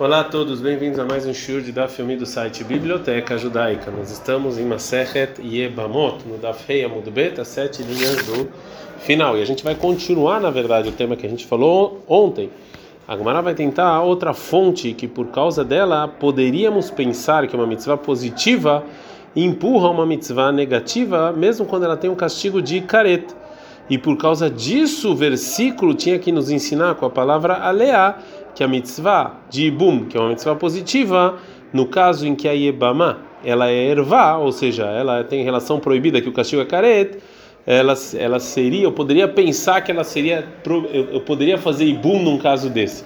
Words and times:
Olá 0.00 0.20
a 0.20 0.24
todos, 0.24 0.60
bem-vindos 0.60 0.96
a 1.00 1.04
mais 1.04 1.26
um 1.26 1.34
show 1.34 1.60
de 1.60 1.72
Daf 1.72 2.00
Yomi 2.00 2.14
do 2.14 2.24
site 2.24 2.62
Biblioteca 2.62 3.36
Judaica. 3.36 3.90
Nós 3.90 4.12
estamos 4.12 4.56
em 4.56 4.64
Masechet 4.64 5.42
Yebamot, 5.42 6.18
no 6.24 6.38
Daf 6.38 6.62
Rei 6.68 6.84
Amud 6.84 7.10
Bet, 7.10 7.40
as 7.40 7.48
sete 7.48 7.82
linhas 7.82 8.24
do 8.24 8.48
final. 9.00 9.36
E 9.36 9.42
a 9.42 9.44
gente 9.44 9.64
vai 9.64 9.74
continuar, 9.74 10.40
na 10.40 10.50
verdade, 10.50 10.88
o 10.88 10.92
tema 10.92 11.16
que 11.16 11.26
a 11.26 11.28
gente 11.28 11.44
falou 11.44 12.00
ontem. 12.06 12.48
A 13.08 13.16
Gemara 13.16 13.42
vai 13.42 13.56
tentar 13.56 14.00
outra 14.02 14.32
fonte 14.32 14.92
que, 14.92 15.08
por 15.08 15.26
causa 15.32 15.64
dela, 15.64 16.06
poderíamos 16.06 16.92
pensar 16.92 17.48
que 17.48 17.56
uma 17.56 17.66
mitzvah 17.66 17.96
positiva 17.96 18.84
empurra 19.34 19.90
uma 19.90 20.06
mitzvah 20.06 20.52
negativa, 20.52 21.32
mesmo 21.32 21.66
quando 21.66 21.82
ela 21.82 21.96
tem 21.96 22.08
um 22.08 22.14
castigo 22.14 22.62
de 22.62 22.82
careta. 22.82 23.34
E 23.90 23.96
por 23.96 24.16
causa 24.18 24.50
disso, 24.50 25.12
o 25.12 25.16
versículo 25.16 25.94
tinha 25.94 26.18
que 26.18 26.30
nos 26.30 26.50
ensinar 26.50 26.94
com 26.96 27.06
a 27.06 27.10
palavra 27.10 27.54
aleá, 27.54 28.18
que 28.58 28.64
a 28.64 28.66
mitzvah 28.66 29.36
de 29.48 29.66
ibum, 29.66 30.06
que 30.06 30.16
é 30.16 30.20
uma 30.20 30.30
mitzvah 30.30 30.56
positiva, 30.56 31.38
no 31.72 31.86
caso 31.86 32.26
em 32.26 32.34
que 32.34 32.48
a 32.48 32.50
yebama, 32.50 33.20
ela 33.44 33.70
é 33.70 33.86
ervá, 33.86 34.36
ou 34.36 34.50
seja, 34.50 34.84
ela 34.84 35.22
tem 35.22 35.44
relação 35.44 35.78
proibida 35.78 36.20
que 36.20 36.28
o 36.28 36.32
castigo 36.32 36.60
é 36.60 36.64
caret, 36.64 37.18
ela, 37.64 37.94
ela 38.18 38.40
seria, 38.40 38.82
eu 38.82 38.90
poderia 38.90 39.28
pensar 39.28 39.80
que 39.82 39.92
ela 39.92 40.02
seria, 40.02 40.44
eu, 40.92 41.04
eu 41.12 41.20
poderia 41.20 41.56
fazer 41.56 41.84
ibum 41.84 42.20
num 42.20 42.36
caso 42.36 42.68
desse. 42.68 43.04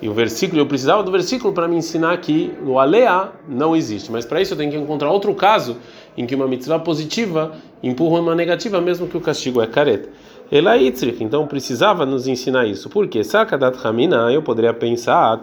E 0.00 0.08
o 0.08 0.14
versículo, 0.14 0.58
eu 0.58 0.66
precisava 0.66 1.02
do 1.02 1.12
versículo 1.12 1.52
para 1.52 1.68
me 1.68 1.76
ensinar 1.76 2.16
que 2.18 2.52
o 2.64 2.78
aleá 2.78 3.30
não 3.46 3.76
existe. 3.76 4.10
Mas 4.10 4.24
para 4.24 4.40
isso 4.40 4.54
eu 4.54 4.58
tenho 4.58 4.70
que 4.70 4.76
encontrar 4.78 5.10
outro 5.10 5.34
caso 5.34 5.76
em 6.16 6.24
que 6.24 6.34
uma 6.34 6.48
mitzvah 6.48 6.78
positiva 6.78 7.52
empurra 7.82 8.20
uma 8.20 8.34
negativa, 8.34 8.80
mesmo 8.80 9.06
que 9.06 9.18
o 9.18 9.20
castigo 9.20 9.60
é 9.60 9.66
careta. 9.66 10.08
Ela 10.50 10.76
então 10.76 11.46
precisava 11.46 12.04
nos 12.04 12.28
ensinar 12.28 12.66
isso. 12.66 12.88
Por 12.88 13.08
quê? 13.08 13.24
Sakadat 13.24 13.78
Hamina, 13.84 14.30
eu 14.30 14.42
poderia 14.42 14.74
pensar, 14.74 15.40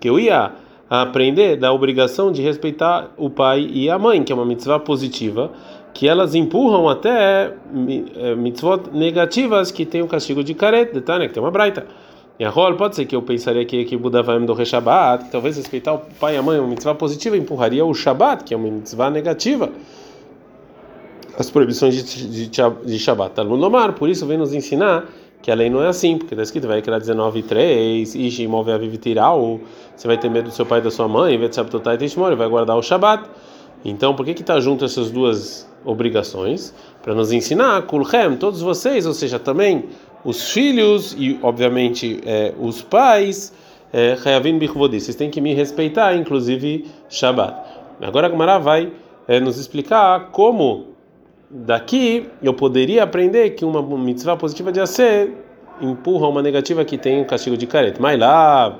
que 0.00 0.08
eu 0.08 0.20
ia 0.20 0.52
aprender 0.88 1.56
da 1.56 1.72
obrigação 1.72 2.30
de 2.30 2.42
respeitar 2.42 3.10
o 3.16 3.28
pai 3.28 3.68
e 3.72 3.90
a 3.90 3.98
mãe, 3.98 4.22
que 4.22 4.32
é 4.32 4.34
uma 4.34 4.44
mitzvah 4.44 4.78
positiva, 4.78 5.50
que 5.92 6.08
elas 6.08 6.34
empurram 6.34 6.88
até 6.88 7.52
eh, 8.16 8.34
mitzvot 8.34 8.90
negativas 8.92 9.70
que 9.70 9.84
tem 9.86 10.02
o 10.02 10.06
castigo 10.06 10.42
de 10.42 10.54
caret, 10.54 10.90
que 10.92 11.00
tem 11.00 11.42
uma 11.42 11.50
braita. 11.50 11.86
E 12.38 12.44
a 12.44 12.50
rol 12.50 12.74
pode 12.74 12.96
ser 12.96 13.04
que 13.04 13.14
eu 13.14 13.22
pensaria 13.22 13.64
que 13.64 13.84
que 13.84 13.96
Budavaim 13.96 14.44
do 14.44 14.54
Reshabat, 14.54 15.30
talvez 15.30 15.56
respeitar 15.56 15.94
o 15.94 15.98
pai 16.20 16.34
e 16.34 16.36
a 16.36 16.42
mãe, 16.42 16.58
uma 16.58 16.68
mitzvah 16.68 16.94
positiva, 16.94 17.36
empurraria 17.36 17.84
o 17.84 17.94
Shabat, 17.94 18.44
que 18.44 18.52
é 18.52 18.56
uma 18.56 18.68
mitzvah 18.68 19.10
negativa 19.10 19.70
as 21.38 21.50
proibições 21.50 21.94
de, 21.94 22.48
de, 22.48 22.48
de 22.48 22.98
Shabbat. 22.98 23.34
Talmud 23.34 23.60
Lomar, 23.60 23.92
por 23.94 24.08
isso 24.08 24.26
vem 24.26 24.38
nos 24.38 24.54
ensinar 24.54 25.08
que 25.42 25.50
a 25.50 25.54
lei 25.54 25.68
não 25.68 25.82
é 25.82 25.88
assim, 25.88 26.16
porque 26.16 26.32
está 26.32 26.42
escrito, 26.42 26.66
vai 26.66 26.80
criar 26.80 26.98
19 26.98 27.40
e 27.40 27.42
3, 27.42 28.14
Ishi 28.14 28.44
imove 28.44 28.70
a 28.72 29.32
ou 29.32 29.60
você 29.94 30.06
vai 30.06 30.16
ter 30.16 30.30
medo 30.30 30.48
do 30.48 30.54
seu 30.54 30.64
pai 30.64 30.78
e 30.78 30.82
da 30.82 30.90
sua 30.90 31.06
mãe, 31.06 31.38
Shabtotai 31.52 31.98
Tishmor, 31.98 32.34
vai 32.34 32.48
guardar 32.48 32.76
o 32.76 32.82
Shabbat. 32.82 33.28
Então, 33.84 34.14
por 34.14 34.24
que 34.24 34.32
que 34.32 34.40
está 34.40 34.58
junto 34.58 34.86
essas 34.86 35.10
duas 35.10 35.68
obrigações? 35.84 36.74
Para 37.02 37.14
nos 37.14 37.30
ensinar, 37.30 37.82
Kulchem, 37.82 38.36
todos 38.38 38.62
vocês, 38.62 39.04
ou 39.04 39.12
seja, 39.12 39.38
também 39.38 39.84
os 40.24 40.50
filhos 40.50 41.14
e, 41.18 41.38
obviamente, 41.42 42.22
é, 42.24 42.54
os 42.58 42.80
pais, 42.80 43.52
Hayavin 44.24 44.56
é, 44.56 44.66
vocês 44.66 45.14
têm 45.14 45.28
que 45.28 45.42
me 45.42 45.52
respeitar, 45.52 46.16
inclusive 46.16 46.86
Shabbat. 47.10 47.54
Agora 48.00 48.28
a 48.28 48.30
Gemara 48.30 48.58
vai 48.58 48.90
é, 49.28 49.38
nos 49.38 49.58
explicar 49.58 50.30
como 50.30 50.93
Daqui 51.56 52.28
eu 52.42 52.52
poderia 52.52 53.04
aprender 53.04 53.50
que 53.50 53.64
uma 53.64 53.80
mitzvah 53.96 54.36
positiva 54.36 54.72
de 54.72 54.84
ser 54.88 55.30
empurra 55.80 56.26
uma 56.26 56.42
negativa 56.42 56.84
que 56.84 56.98
tem 56.98 57.22
o 57.22 57.24
castigo 57.24 57.56
de 57.56 57.64
careta. 57.64 58.02
Mas 58.02 58.18
lá 58.18 58.76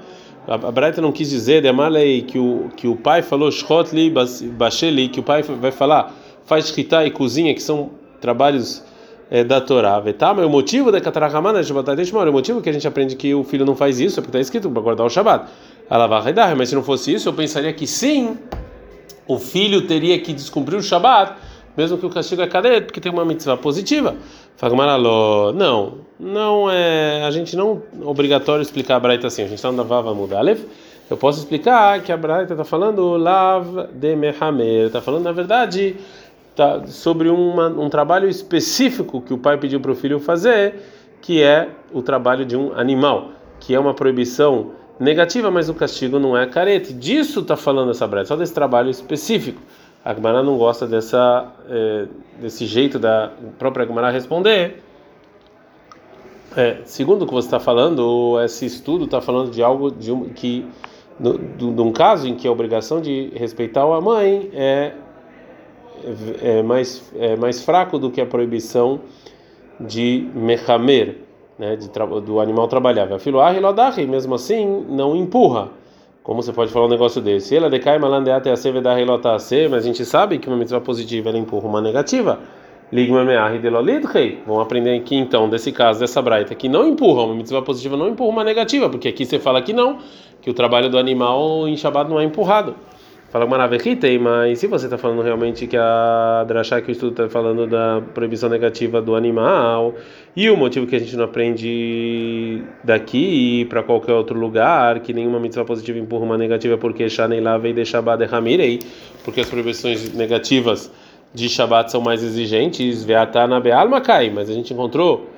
a 0.48 0.56
Braita 0.72 1.00
não 1.00 1.12
quis 1.12 1.30
dizer 1.30 1.62
de 1.62 1.68
Amalei 1.68 2.22
que 2.22 2.36
o 2.36 2.68
que 2.76 2.88
o 2.88 2.96
pai 2.96 3.22
falou 3.22 3.48
shchotli 3.48 4.12
basheli 4.58 5.06
que 5.06 5.20
o 5.20 5.22
pai 5.22 5.42
vai 5.42 5.70
falar 5.70 6.12
faz 6.46 6.66
shkita 6.66 7.06
e 7.06 7.12
cozinha 7.12 7.54
que 7.54 7.62
são 7.62 7.90
trabalhos 8.20 8.82
é, 9.30 9.44
da 9.44 9.60
Torá. 9.60 10.02
Tá, 10.18 10.34
mas 10.34 10.44
o 10.44 10.50
motivo 10.50 10.90
da 10.90 11.00
catarachamana 11.00 11.62
de 11.62 11.72
o 11.72 12.32
motivo 12.32 12.60
que 12.60 12.70
a 12.70 12.72
gente 12.72 12.88
aprende 12.88 13.14
que 13.14 13.32
o 13.32 13.44
filho 13.44 13.64
não 13.64 13.76
faz 13.76 14.00
isso 14.00 14.18
é 14.18 14.20
porque 14.20 14.36
está 14.36 14.40
escrito 14.40 14.68
para 14.68 14.82
guardar 14.82 15.06
o 15.06 15.10
Shabbat. 15.10 15.48
Mas 16.58 16.68
se 16.70 16.74
não 16.74 16.82
fosse 16.82 17.14
isso, 17.14 17.28
eu 17.28 17.32
pensaria 17.32 17.72
que 17.72 17.86
sim, 17.86 18.36
o 19.28 19.38
filho 19.38 19.82
teria 19.82 20.18
que 20.18 20.32
descumprir 20.32 20.76
o 20.76 20.82
Shabbat 20.82 21.53
mesmo 21.76 21.98
que 21.98 22.06
o 22.06 22.10
castigo 22.10 22.42
é 22.42 22.46
cadê? 22.46 22.80
Porque 22.80 23.00
tem 23.00 23.10
uma 23.10 23.24
mitzvah 23.24 23.56
positiva. 23.56 24.14
Fagmaraló, 24.56 25.52
não, 25.52 25.94
não 26.18 26.70
é, 26.70 27.24
a 27.24 27.30
gente 27.30 27.56
não 27.56 27.82
é 28.00 28.04
obrigatório 28.04 28.62
explicar 28.62 28.96
a 28.96 29.00
Braita 29.00 29.26
assim, 29.26 29.42
a 29.42 29.46
gente 29.46 29.56
está 29.56 29.72
na 29.72 29.82
Vava 29.82 30.14
Mudalev. 30.14 30.64
Eu 31.10 31.16
posso 31.16 31.40
explicar 31.40 32.00
que 32.02 32.12
a 32.12 32.16
Braita 32.16 32.54
está 32.54 32.64
falando 32.64 33.16
Lav 33.16 33.88
de 33.92 34.16
Mehamer, 34.16 34.86
está 34.86 35.00
falando 35.00 35.24
na 35.24 35.32
verdade 35.32 35.96
tá, 36.54 36.86
sobre 36.86 37.28
uma, 37.28 37.68
um 37.68 37.90
trabalho 37.90 38.28
específico 38.28 39.20
que 39.20 39.34
o 39.34 39.38
pai 39.38 39.58
pediu 39.58 39.80
para 39.80 39.90
o 39.90 39.94
filho 39.94 40.20
fazer, 40.20 40.76
que 41.20 41.42
é 41.42 41.68
o 41.92 42.00
trabalho 42.00 42.44
de 42.44 42.56
um 42.56 42.72
animal, 42.74 43.32
que 43.60 43.74
é 43.74 43.80
uma 43.80 43.92
proibição 43.92 44.70
negativa, 44.98 45.50
mas 45.50 45.68
o 45.68 45.74
castigo 45.74 46.18
não 46.18 46.38
é 46.38 46.46
carete. 46.46 46.92
Disso 46.92 47.40
está 47.40 47.56
falando 47.56 47.90
essa 47.90 48.06
Braita, 48.06 48.28
só 48.28 48.36
desse 48.36 48.54
trabalho 48.54 48.88
específico. 48.88 49.60
A 50.04 50.12
Gemara 50.12 50.42
não 50.42 50.58
gosta 50.58 50.86
dessa, 50.86 51.50
é, 51.66 52.06
desse 52.38 52.66
jeito 52.66 52.98
da 52.98 53.32
própria 53.58 53.86
Gemara 53.86 54.10
responder. 54.10 54.82
É, 56.54 56.82
segundo 56.84 57.22
o 57.22 57.26
que 57.26 57.32
você 57.32 57.48
está 57.48 57.58
falando, 57.58 58.38
esse 58.44 58.66
estudo 58.66 59.06
está 59.06 59.22
falando 59.22 59.50
de 59.50 59.62
algo 59.62 59.90
de 59.90 60.12
um, 60.12 60.28
que, 60.28 60.66
de 61.18 61.80
um 61.80 61.90
caso 61.90 62.28
em 62.28 62.34
que 62.34 62.46
a 62.46 62.52
obrigação 62.52 63.00
de 63.00 63.32
respeitar 63.34 63.82
a 63.82 64.00
mãe 64.00 64.50
é, 64.52 64.92
é, 66.42 66.62
mais, 66.62 67.10
é 67.16 67.34
mais 67.34 67.64
fraco 67.64 67.98
do 67.98 68.10
que 68.10 68.20
a 68.20 68.26
proibição 68.26 69.00
de 69.80 70.28
mechamer, 70.34 71.18
né, 71.58 71.76
de, 71.76 71.88
do 72.20 72.40
animal 72.40 72.68
trabalhável. 72.68 73.18
Filo 73.18 73.40
mesmo 74.06 74.34
assim, 74.34 74.84
não 74.88 75.16
empurra. 75.16 75.70
Como 76.24 76.42
você 76.42 76.54
pode 76.54 76.72
falar 76.72 76.86
um 76.86 76.88
negócio 76.88 77.20
desse? 77.20 77.54
Ela 77.54 77.68
decai 77.68 77.98
malandeate 77.98 78.48
a 78.48 78.56
seve 78.56 78.80
da 78.80 78.94
relota 78.94 79.28
a 79.28 79.36
mas 79.68 79.74
a 79.74 79.80
gente 79.82 80.06
sabe 80.06 80.38
que 80.38 80.48
uma 80.48 80.56
mitzvah 80.56 80.80
positiva 80.80 81.28
ela 81.28 81.36
empurra 81.36 81.68
uma 81.68 81.82
negativa. 81.82 82.40
Ligma 82.90 83.22
meahi 83.26 83.58
delolidrei. 83.58 84.42
Vamos 84.46 84.62
aprender 84.62 84.96
aqui 84.96 85.16
então 85.16 85.50
desse 85.50 85.70
caso 85.70 86.00
dessa 86.00 86.22
braita 86.22 86.54
que 86.54 86.66
não 86.66 86.88
empurra 86.88 87.24
uma 87.24 87.34
mitzvah 87.34 87.60
positiva 87.60 87.94
não 87.94 88.08
empurra 88.08 88.30
uma 88.30 88.42
negativa, 88.42 88.88
porque 88.88 89.06
aqui 89.06 89.26
você 89.26 89.38
fala 89.38 89.60
que 89.60 89.74
não, 89.74 89.98
que 90.40 90.48
o 90.48 90.54
trabalho 90.54 90.88
do 90.88 90.96
animal 90.96 91.68
em 91.68 91.76
Shabbat 91.76 92.08
não 92.08 92.18
é 92.18 92.24
empurrado. 92.24 92.74
Fala 93.34 93.46
Maraverritei, 93.46 94.16
mas 94.16 94.60
se 94.60 94.68
você 94.68 94.86
está 94.86 94.96
falando 94.96 95.20
realmente 95.20 95.66
que 95.66 95.76
a 95.76 96.44
Drachá, 96.46 96.80
que 96.80 96.88
o 96.88 96.92
estudo 96.92 97.10
está 97.10 97.28
falando 97.28 97.66
da 97.66 98.00
proibição 98.14 98.48
negativa 98.48 99.02
do 99.02 99.16
animal, 99.16 99.92
e 100.36 100.48
o 100.48 100.56
motivo 100.56 100.86
que 100.86 100.94
a 100.94 101.00
gente 101.00 101.16
não 101.16 101.24
aprende 101.24 102.62
daqui 102.84 103.64
para 103.64 103.82
qualquer 103.82 104.12
outro 104.12 104.38
lugar, 104.38 105.00
que 105.00 105.12
nenhuma 105.12 105.40
mitzvah 105.40 105.64
positiva 105.64 105.98
empurra 105.98 106.22
uma 106.26 106.38
negativa, 106.38 106.78
porque 106.78 107.08
Shanei 107.08 107.40
lá 107.40 107.58
veio 107.58 107.74
de 107.74 107.84
Shabbat 107.84 108.24
de 108.24 108.32
Hamirei, 108.32 108.78
porque 109.24 109.40
as 109.40 109.50
proibições 109.50 110.14
negativas 110.14 110.88
de 111.34 111.48
Shabbat 111.48 111.90
são 111.90 112.00
mais 112.00 112.22
exigentes, 112.22 113.04
Veatana 113.04 113.58
Bealma 113.58 114.00
cai, 114.00 114.30
mas 114.30 114.48
a 114.48 114.52
gente 114.52 114.72
encontrou 114.72 115.28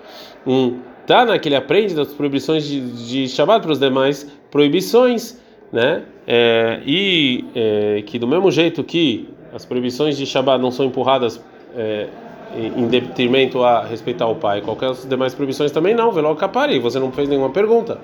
um 0.47 0.81
Tana 1.07 1.39
que 1.39 1.49
ele 1.49 1.57
aprende 1.57 1.95
das 1.95 2.09
proibições 2.09 2.69
de, 2.69 2.79
de 3.09 3.27
Shabbat 3.27 3.63
para 3.63 3.73
os 3.73 3.79
demais 3.79 4.31
proibições 4.51 5.41
né? 5.73 6.03
É, 6.27 6.81
e 6.85 7.45
é, 7.55 8.03
que 8.05 8.19
do 8.19 8.27
mesmo 8.27 8.51
jeito 8.51 8.83
que 8.83 9.29
as 9.55 9.65
proibições 9.65 10.17
de 10.17 10.27
Shabbat 10.27 10.61
não 10.61 10.71
são 10.71 10.87
empurradas 10.87 11.41
é, 11.77 12.09
em 12.55 12.87
detrimento 12.89 13.63
a 13.63 13.85
respeitar 13.85 14.27
o 14.27 14.35
pai, 14.35 14.61
qualquer 14.61 14.89
das 14.89 15.07
demais 15.07 15.35
proibições 15.35 15.71
também 15.71 15.95
não, 15.95 16.11
velo 16.11 16.35
capari, 16.35 16.79
você 16.79 16.99
não 16.99 17.13
fez 17.13 17.29
nenhuma 17.29 17.51
pergunta. 17.51 17.99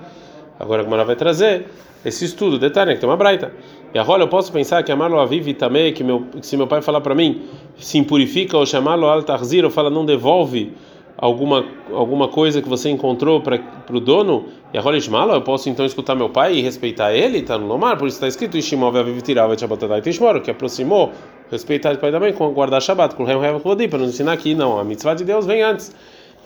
Agora 0.59 0.83
a 0.83 0.85
Gemara 0.85 1.05
vai 1.05 1.17
trazer 1.17 1.67
esse 2.05 2.25
estudo, 2.25 2.59
detalhe, 2.59 2.95
que 2.95 3.01
tem 3.01 3.09
uma 3.09 3.17
braita. 3.17 3.53
E 3.95 3.99
agora 3.99 4.23
eu 4.23 4.29
posso 4.29 4.53
pensar 4.53 4.83
que 4.83 4.93
amar-lo 4.93 5.19
avive 5.19 5.55
também, 5.55 5.93
que, 5.93 6.05
meu, 6.05 6.27
que 6.41 6.47
se 6.47 6.57
meu 6.57 6.67
pai 6.67 6.83
falar 6.83 7.01
para 7.01 7.15
mim, 7.15 7.43
se 7.79 7.99
impurifica 7.99 8.57
ou 8.57 8.67
chamá-lo 8.67 9.07
al 9.07 9.23
tarzir, 9.23 9.65
ou 9.65 9.71
fala 9.71 9.91
não 9.91 10.05
devolve 10.05 10.73
alguma 11.17 11.65
alguma 11.93 12.29
coisa 12.29 12.63
que 12.63 12.69
você 12.69 12.91
encontrou 12.91 13.41
para 13.41 13.61
o 13.91 14.01
dono 14.01 14.47
e 14.73 14.79
a 14.79 14.83
Holishmala, 14.83 15.35
eu 15.35 15.43
posso 15.43 15.69
então 15.69 15.85
escutar 15.85 16.15
meu 16.15 16.31
pai 16.31 16.55
e 16.55 16.63
respeitar 16.63 17.13
ele, 17.13 17.39
está 17.39 17.59
no 17.59 17.67
Lomar, 17.67 17.99
por 17.99 18.09
isso 18.09 18.17
está 18.17 18.27
escrito 18.27 18.57
Ishimov 18.57 18.97
Avivitiral 18.97 19.57
Shabbatadai 19.59 20.01
Tishmor, 20.01 20.41
que 20.41 20.51
aproximou 20.51 21.13
respeitar 21.51 21.95
o 21.95 21.99
pai 21.99 22.11
da 22.11 22.19
mãe 22.19 22.33
com 22.33 22.51
guardar 22.53 22.81
Shabbat, 22.81 23.15
com 23.15 23.25
o 23.25 23.89
para 23.89 23.99
nos 23.99 24.09
ensinar 24.09 24.37
que 24.39 24.55
não, 24.55 24.79
a 24.79 24.85
mitzvah 24.85 25.15
de 25.15 25.25
Deus 25.25 25.45
vem 25.45 25.63
antes. 25.63 25.95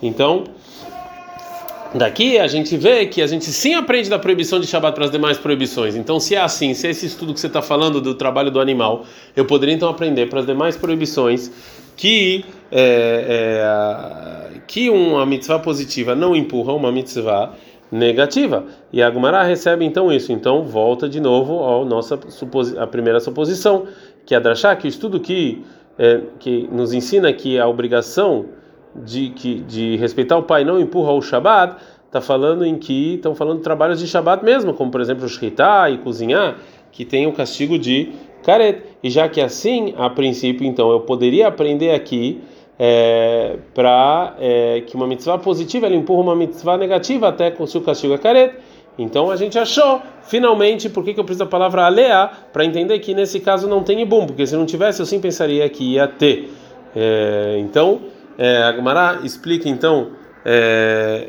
Então, 0.01 0.43
Daqui 1.95 2.37
a 2.37 2.47
gente 2.47 2.75
vê 2.75 3.05
que 3.05 3.21
a 3.21 3.27
gente 3.27 3.45
sim 3.45 3.73
aprende 3.73 4.09
da 4.09 4.19
proibição 4.19 4.59
de 4.59 4.67
Shabbat 4.67 4.93
para 4.93 5.05
as 5.05 5.11
demais 5.11 5.37
proibições. 5.37 5.95
Então, 5.95 6.19
se 6.19 6.35
é 6.35 6.41
assim, 6.41 6.73
se 6.73 6.85
é 6.85 6.89
esse 6.89 7.05
estudo 7.05 7.33
que 7.33 7.39
você 7.39 7.47
está 7.47 7.61
falando 7.61 8.01
do 8.01 8.13
trabalho 8.13 8.51
do 8.51 8.59
animal, 8.59 9.05
eu 9.35 9.45
poderia 9.45 9.73
então 9.73 9.87
aprender 9.87 10.27
para 10.27 10.41
as 10.41 10.45
demais 10.45 10.75
proibições 10.75 11.49
que 11.95 12.43
é, 12.71 14.51
é, 14.53 14.59
que 14.67 14.89
uma 14.89 15.25
mitzvah 15.25 15.59
positiva 15.59 16.13
não 16.13 16.35
empurra 16.35 16.73
uma 16.73 16.91
mitzvah 16.91 17.53
negativa. 17.91 18.65
E 18.91 19.01
a 19.01 19.09
Gumara 19.09 19.43
recebe 19.43 19.85
então 19.85 20.11
isso. 20.11 20.31
Então 20.31 20.63
volta 20.63 21.07
de 21.07 21.19
novo 21.19 21.55
ao 21.59 21.85
nossa 21.85 22.19
a 22.77 22.87
primeira 22.87 23.19
suposição, 23.19 23.85
que 24.25 24.33
é 24.33 24.37
a 24.37 24.39
Drashá, 24.39 24.75
que 24.75 24.87
o 24.87 24.89
estudo 24.89 25.19
que, 25.19 25.63
é, 25.97 26.21
que 26.39 26.67
nos 26.71 26.93
ensina 26.93 27.31
que 27.31 27.59
a 27.59 27.67
obrigação 27.67 28.45
de, 28.95 29.29
que, 29.29 29.61
de 29.61 29.95
respeitar 29.97 30.37
o 30.37 30.43
pai 30.43 30.63
não 30.63 30.79
empurra 30.79 31.11
o 31.13 31.21
Shabat, 31.21 31.77
está 32.05 32.21
falando 32.21 32.65
em 32.65 32.77
que 32.77 33.15
estão 33.15 33.35
falando 33.35 33.57
de 33.57 33.63
trabalhos 33.63 33.99
de 33.99 34.07
Shabat 34.07 34.43
mesmo, 34.43 34.73
como 34.73 34.89
por 34.91 35.01
exemplo 35.01 35.27
shritar 35.27 35.91
e 35.91 35.97
cozinhar, 35.97 36.57
que 36.91 37.05
tem 37.05 37.27
o 37.27 37.33
castigo 37.33 37.77
de 37.77 38.11
karet. 38.43 38.81
E 39.03 39.09
já 39.09 39.29
que 39.29 39.39
assim, 39.39 39.93
a 39.97 40.09
princípio, 40.09 40.65
então 40.65 40.91
eu 40.91 41.01
poderia 41.01 41.47
aprender 41.47 41.91
aqui 41.91 42.41
é, 42.79 43.57
para 43.73 44.35
é, 44.39 44.83
que 44.85 44.95
uma 44.95 45.07
mitzvah 45.07 45.37
positiva 45.37 45.87
ela 45.87 45.95
empurra 45.95 46.21
uma 46.21 46.35
mitzvah 46.35 46.77
negativa 46.77 47.27
até 47.27 47.49
com 47.51 47.63
o 47.63 47.81
castigo 47.81 48.13
é 48.13 48.17
caret. 48.17 48.53
Então 48.97 49.29
a 49.29 49.35
gente 49.35 49.59
achou, 49.59 50.01
finalmente, 50.23 50.89
por 50.89 51.03
que, 51.03 51.13
que 51.13 51.19
eu 51.19 51.23
preciso 51.23 51.45
da 51.45 51.49
palavra 51.49 51.85
alea 51.85 52.29
para 52.51 52.65
entender 52.65 52.97
que 52.99 53.13
nesse 53.13 53.39
caso 53.39 53.67
não 53.67 53.83
tem 53.83 54.01
ibum, 54.01 54.25
porque 54.25 54.45
se 54.45 54.55
não 54.55 54.65
tivesse 54.65 55.01
eu 55.01 55.05
sim 55.05 55.19
pensaria 55.19 55.67
que 55.69 55.93
ia 55.93 56.07
ter. 56.07 56.51
É, 56.95 57.57
então, 57.59 58.01
é, 58.37 58.57
a 58.63 58.73
Gemara 58.73 59.19
explica 59.23 59.69
então 59.69 60.11
é, 60.43 61.27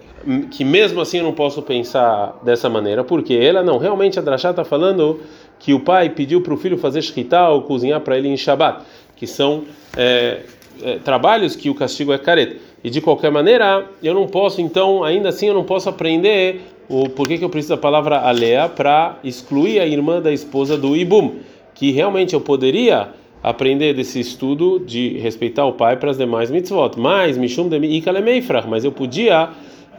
que 0.50 0.64
mesmo 0.64 1.00
assim 1.00 1.18
eu 1.18 1.24
não 1.24 1.32
posso 1.32 1.60
pensar 1.62 2.38
dessa 2.42 2.68
maneira, 2.70 3.04
porque 3.04 3.34
ela 3.34 3.62
não, 3.62 3.76
realmente 3.76 4.18
a 4.18 4.22
Drachá 4.22 4.50
está 4.50 4.64
falando 4.64 5.20
que 5.58 5.74
o 5.74 5.80
pai 5.80 6.08
pediu 6.10 6.40
para 6.40 6.54
o 6.54 6.56
filho 6.56 6.78
fazer 6.78 7.02
shkita 7.02 7.48
ou 7.48 7.62
cozinhar 7.62 8.00
para 8.00 8.16
ele 8.16 8.28
em 8.28 8.36
Shabat, 8.36 8.82
que 9.16 9.26
são 9.26 9.64
é, 9.96 10.40
é, 10.82 10.98
trabalhos 10.98 11.56
que 11.56 11.70
o 11.70 11.74
castigo 11.74 12.12
é 12.12 12.18
careta. 12.18 12.56
E 12.82 12.90
de 12.90 13.00
qualquer 13.00 13.30
maneira, 13.30 13.86
eu 14.02 14.14
não 14.14 14.26
posso, 14.26 14.60
então, 14.60 15.02
ainda 15.02 15.30
assim, 15.30 15.46
eu 15.46 15.54
não 15.54 15.64
posso 15.64 15.88
aprender 15.88 16.60
o 16.88 17.08
porquê 17.08 17.36
que 17.36 17.44
eu 17.44 17.50
preciso 17.50 17.74
da 17.74 17.80
palavra 17.80 18.20
alea 18.20 18.68
para 18.68 19.18
excluir 19.22 19.80
a 19.80 19.86
irmã 19.86 20.20
da 20.20 20.32
esposa 20.32 20.76
do 20.76 20.96
Ibum, 20.96 21.36
que 21.74 21.90
realmente 21.90 22.34
eu 22.34 22.40
poderia 22.40 23.08
aprender 23.42 23.94
desse 23.94 24.18
estudo 24.18 24.80
de 24.80 25.18
respeitar 25.18 25.64
o 25.66 25.72
pai 25.72 25.96
para 25.96 26.10
as 26.10 26.18
demais 26.18 26.50
mitzvot. 26.50 26.92
Mas, 26.96 27.36
Mishum 27.36 27.68
de 27.68 27.78
mas 28.68 28.84
eu 28.84 28.92
podia 28.92 29.50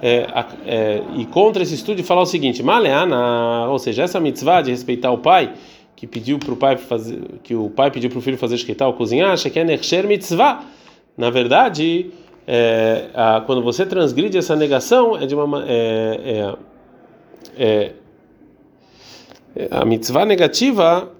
é, 0.01 0.25
é, 0.65 1.01
ir 1.15 1.25
contra 1.25 1.63
esse 1.63 1.75
estudo 1.75 1.99
e 1.99 2.03
falar 2.03 2.21
o 2.21 2.25
seguinte: 2.25 2.63
Maleana, 2.63 3.67
ou 3.69 3.79
seja, 3.79 4.03
essa 4.03 4.19
mitzvah 4.19 4.61
de 4.61 4.71
respeitar 4.71 5.11
o 5.11 5.17
pai 5.17 5.51
que 5.99 6.07
pediu 6.07 6.39
para 6.39 6.53
o 6.53 6.55
pai 6.55 6.77
fazer, 6.77 7.19
que 7.43 7.53
o 7.53 7.69
pai 7.69 7.91
pediu 7.91 8.09
para 8.09 8.19
o 8.19 8.21
filho 8.21 8.37
fazer 8.37 8.55
ou 8.85 8.93
cozinhar, 8.93 9.31
acha 9.31 9.49
que 9.49 9.59
é 9.59 9.65
nechsher 9.65 10.07
mitzvah. 10.07 10.63
Na 11.17 11.29
verdade, 11.29 12.09
é, 12.47 13.09
a, 13.13 13.41
quando 13.45 13.61
você 13.61 13.85
transgride 13.85 14.37
essa 14.37 14.55
negação, 14.55 15.17
é 15.17 15.25
de 15.25 15.35
uma 15.35 15.65
é, 15.67 16.55
é, 17.57 17.65
é, 17.65 17.91
é 19.57 19.67
a 19.69 19.83
mitzvah 19.83 20.25
negativa 20.25 21.11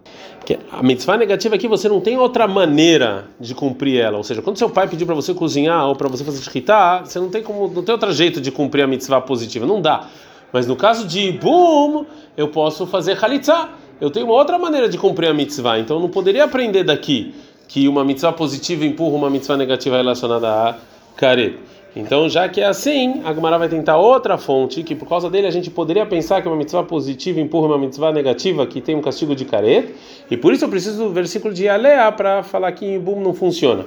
a 0.71 0.81
mitzvah 0.81 1.17
negativa 1.17 1.55
aqui 1.55 1.67
você 1.67 1.87
não 1.87 2.01
tem 2.01 2.17
outra 2.17 2.47
maneira 2.47 3.27
de 3.39 3.53
cumprir 3.53 3.99
ela, 3.99 4.17
ou 4.17 4.23
seja, 4.23 4.41
quando 4.41 4.57
seu 4.57 4.69
pai 4.69 4.87
pediu 4.87 5.05
para 5.05 5.13
você 5.13 5.33
cozinhar 5.33 5.87
ou 5.87 5.95
para 5.95 6.07
você 6.07 6.23
fazer 6.23 6.41
shkita, 6.41 7.01
você 7.05 7.19
não 7.19 7.29
tem 7.29 7.43
como, 7.43 7.67
não 7.67 7.83
tem 7.83 7.93
outro 7.93 8.11
jeito 8.13 8.39
de 8.41 8.49
cumprir 8.49 8.83
a 8.83 8.87
mitzvah 8.87 9.21
positiva, 9.21 9.67
não 9.67 9.81
dá. 9.81 10.07
Mas 10.51 10.65
no 10.65 10.75
caso 10.75 11.05
de 11.05 11.33
boom, 11.33 12.05
eu 12.35 12.47
posso 12.47 12.87
fazer 12.87 13.15
halitzah 13.23 13.69
eu 13.99 14.09
tenho 14.09 14.25
uma 14.25 14.35
outra 14.35 14.57
maneira 14.57 14.87
de 14.87 14.97
cumprir 14.97 15.29
a 15.29 15.33
mitzvah, 15.33 15.79
então 15.79 15.97
eu 15.97 16.01
não 16.01 16.09
poderia 16.09 16.43
aprender 16.43 16.83
daqui 16.83 17.33
que 17.67 17.87
uma 17.87 18.03
mitzvah 18.03 18.33
positiva 18.33 18.85
empurra 18.85 19.15
uma 19.15 19.29
mitzvah 19.29 19.57
negativa 19.57 19.97
relacionada 19.97 20.47
a 20.49 20.75
karet. 21.15 21.57
Então, 21.95 22.29
já 22.29 22.47
que 22.47 22.61
é 22.61 22.65
assim, 22.65 23.21
a 23.25 23.33
Gemara 23.33 23.57
vai 23.57 23.67
tentar 23.67 23.97
outra 23.97 24.37
fonte, 24.37 24.83
que 24.83 24.93
por 24.93 25.07
causa 25.07 25.29
dele 25.29 25.47
a 25.47 25.51
gente 25.51 25.71
poderia 25.71 26.05
pensar 26.05 26.41
que 26.41 26.47
uma 26.47 26.55
mitzvah 26.55 26.83
positiva 26.83 27.39
empurra 27.39 27.67
uma 27.67 27.77
mitzvah 27.77 28.11
negativa 28.11 28.65
que 28.67 28.79
tem 28.79 28.95
um 28.95 29.01
castigo 29.01 29.35
de 29.35 29.43
caret, 29.43 29.93
e 30.29 30.37
por 30.37 30.53
isso 30.53 30.65
eu 30.65 30.69
preciso 30.69 31.05
do 31.05 31.09
versículo 31.09 31.53
de 31.53 31.67
Alea 31.67 32.11
para 32.11 32.43
falar 32.43 32.71
que 32.73 32.97
Bum 32.99 33.19
não 33.19 33.33
funciona. 33.33 33.85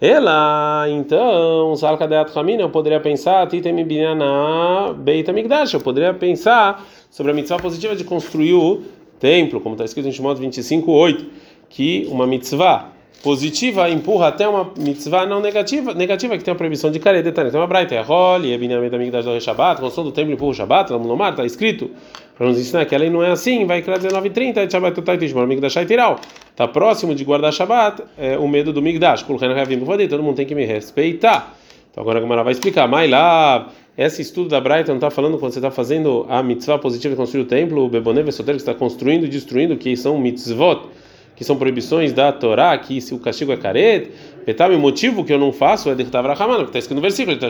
Ela, 0.00 0.86
então, 0.90 1.74
Salka 1.76 2.06
de 2.08 2.16
eu 2.60 2.68
poderia 2.68 2.98
pensar, 2.98 3.46
Titem 3.46 3.84
Binana 3.84 4.92
Beita 4.92 5.32
Migdash, 5.32 5.74
eu 5.74 5.80
poderia 5.80 6.12
pensar 6.12 6.84
sobre 7.08 7.30
a 7.30 7.34
mitzvah 7.34 7.58
positiva 7.58 7.94
de 7.94 8.02
construir 8.02 8.54
o 8.54 8.82
templo, 9.18 9.60
como 9.60 9.74
está 9.74 9.84
escrito 9.84 10.08
em 10.08 10.12
Shimon 10.12 10.34
25:8, 10.34 11.26
que 11.68 12.06
uma 12.10 12.26
mitzvah 12.26 12.92
positiva 13.22 13.88
empurra 13.88 14.28
até 14.28 14.46
uma 14.46 14.70
mitzvah 14.76 15.24
não 15.24 15.40
negativa, 15.40 15.94
negativa 15.94 16.36
que 16.36 16.44
tem 16.44 16.52
a 16.52 16.54
proibição 16.54 16.90
de 16.90 16.98
caret 16.98 17.22
detalhe. 17.22 17.48
Então 17.48 17.62
a 17.62 17.66
braita 17.66 17.94
é 17.94 18.02
rol 18.02 18.42
e 18.42 18.52
é 18.52 18.58
binyamet 18.58 18.94
amigdash 18.94 19.24
do 19.24 19.40
Shabbat, 19.40 19.80
construção 19.80 20.04
do 20.04 20.12
templo 20.12 20.34
empurra 20.34 20.50
o 20.50 20.54
Shabbat, 20.54 20.92
no 20.92 21.16
mar 21.16 21.30
está 21.30 21.44
escrito 21.44 21.90
para 22.36 22.46
nos 22.46 22.58
ensinar 22.58 22.84
que 22.84 22.94
a 22.94 22.98
lei 22.98 23.08
não 23.08 23.22
é 23.22 23.30
assim, 23.30 23.64
vai 23.64 23.80
criar 23.80 23.98
19:30, 23.98 24.70
Shabbat 24.70 24.94
totai 24.94 25.16
tishmor 25.16 25.46
migdash 25.46 25.74
tiral. 25.86 26.20
Está 26.50 26.68
próximo 26.68 27.14
de 27.14 27.24
guardar 27.24 27.50
Shabbat, 27.50 28.02
é 28.18 28.36
o 28.36 28.46
medo 28.46 28.74
do 28.74 28.82
migdash, 28.82 29.24
todo 29.24 30.22
mundo 30.22 30.36
tem 30.36 30.44
que 30.44 30.54
me 30.54 30.66
respeitar. 30.66 31.56
Então 31.90 32.02
agora 32.02 32.18
a 32.18 32.20
Gamara 32.20 32.42
vai 32.42 32.52
explicar, 32.52 32.86
mas 32.86 33.10
lá 33.10 33.70
esse 33.96 34.22
estudo 34.22 34.48
da 34.48 34.60
não 34.88 34.96
está 34.96 35.10
falando 35.10 35.38
quando 35.38 35.52
você 35.52 35.60
está 35.60 35.70
fazendo 35.70 36.26
a 36.28 36.42
mitzvah 36.42 36.78
positiva 36.78 37.14
de 37.14 37.16
construir 37.16 37.42
o 37.42 37.46
templo, 37.46 37.84
o 37.84 37.88
Beboné 37.88 38.22
Vesoter, 38.22 38.54
que 38.54 38.60
está 38.60 38.74
construindo 38.74 39.24
e 39.24 39.28
destruindo, 39.28 39.76
que 39.76 39.96
são 39.96 40.18
mitzvot, 40.18 40.88
que 41.36 41.44
são 41.44 41.56
proibições 41.56 42.12
da 42.12 42.32
Torá, 42.32 42.76
que 42.78 43.00
se 43.00 43.14
o 43.14 43.18
castigo 43.18 43.52
é 43.52 43.56
caret, 43.56 44.10
Petam, 44.44 44.74
o 44.76 44.78
motivo 44.78 45.24
que 45.24 45.32
eu 45.32 45.38
não 45.38 45.52
faço 45.52 45.88
é 45.88 45.94
Dertav 45.94 46.26
Rahamana, 46.26 46.64
que 46.64 46.70
está 46.70 46.78
escrito 46.78 46.96
no 46.96 47.00
versículo, 47.00 47.38
que 47.38 47.44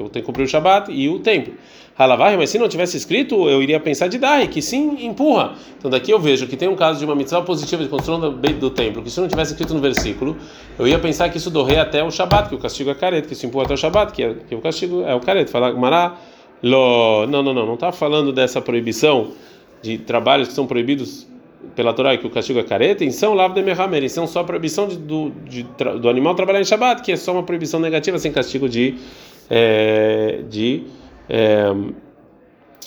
eu 0.00 0.08
tenho 0.08 0.10
que 0.10 0.22
cumprir 0.22 0.42
o 0.42 0.48
Shabat 0.48 0.90
e 0.90 1.08
o 1.08 1.20
templo. 1.20 1.54
Halavar, 1.96 2.36
mas 2.36 2.50
se 2.50 2.58
não 2.58 2.68
tivesse 2.68 2.96
escrito, 2.96 3.48
eu 3.48 3.60
iria 3.60 3.80
pensar 3.80 4.06
de 4.06 4.18
Dai, 4.18 4.46
que 4.46 4.62
sim, 4.62 5.04
empurra. 5.04 5.54
Então 5.76 5.90
daqui 5.90 6.12
eu 6.12 6.18
vejo 6.20 6.46
que 6.46 6.56
tem 6.56 6.68
um 6.68 6.76
caso 6.76 7.00
de 7.00 7.04
uma 7.04 7.14
mitzvah 7.14 7.42
positiva 7.42 7.82
de 7.82 7.88
construção 7.88 8.20
do, 8.30 8.70
templo, 8.70 9.02
que 9.02 9.10
se 9.10 9.20
não 9.20 9.26
tivesse 9.26 9.52
escrito 9.52 9.74
no 9.74 9.80
versículo, 9.80 10.36
eu 10.78 10.86
ia 10.86 10.98
pensar 10.98 11.28
que 11.28 11.38
isso 11.38 11.50
dorre 11.50 11.76
até 11.76 12.02
o 12.02 12.10
Shabat, 12.10 12.48
que 12.48 12.54
o 12.54 12.58
castigo 12.58 12.90
é 12.90 12.94
caret, 12.94 13.26
que 13.26 13.32
isso 13.32 13.46
empurra 13.46 13.64
até 13.64 13.74
o 13.74 13.76
Shabat, 13.76 14.12
que, 14.12 14.22
é, 14.22 14.34
que 14.48 14.54
o 14.54 14.60
castigo 14.60 15.02
é 15.02 15.14
o 15.14 15.20
caret. 15.20 15.50
Falar, 15.50 15.72
Mará, 15.74 16.16
lo, 16.62 17.26
não, 17.26 17.42
não, 17.42 17.52
não, 17.52 17.66
não 17.66 17.74
está 17.74 17.90
falando 17.90 18.32
dessa 18.32 18.60
proibição 18.60 19.32
de 19.82 19.98
trabalhos 19.98 20.48
que 20.48 20.54
são 20.54 20.68
proibidos 20.68 21.26
pela 21.74 21.92
Torá 21.92 22.16
que 22.16 22.26
o 22.26 22.30
castigo 22.30 22.58
é 22.58 22.62
careta, 22.62 23.04
em 23.04 23.10
São 23.10 23.34
Lav 23.34 23.54
de 23.54 23.62
Mehamer, 23.62 24.04
em 24.04 24.08
São 24.08 24.26
só 24.26 24.40
a 24.40 24.44
proibição 24.44 24.86
de, 24.86 24.96
do, 24.96 25.30
de, 25.44 25.66
do 26.00 26.08
animal 26.08 26.34
trabalhar 26.34 26.60
em 26.60 26.64
Shabbat, 26.64 27.02
que 27.02 27.12
é 27.12 27.16
só 27.16 27.32
uma 27.32 27.42
proibição 27.42 27.80
negativa 27.80 28.18
sem 28.18 28.32
castigo 28.32 28.68
de, 28.68 28.94
é, 29.50 30.40
de 30.48 30.84
é, 31.28 31.72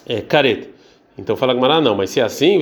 é, 0.07 0.21
careta. 0.21 0.69
Então 1.17 1.35
fala 1.35 1.53
Gamara, 1.53 1.81
não, 1.81 1.95
mas 1.95 2.09
se 2.09 2.19
é 2.19 2.23
assim, 2.23 2.59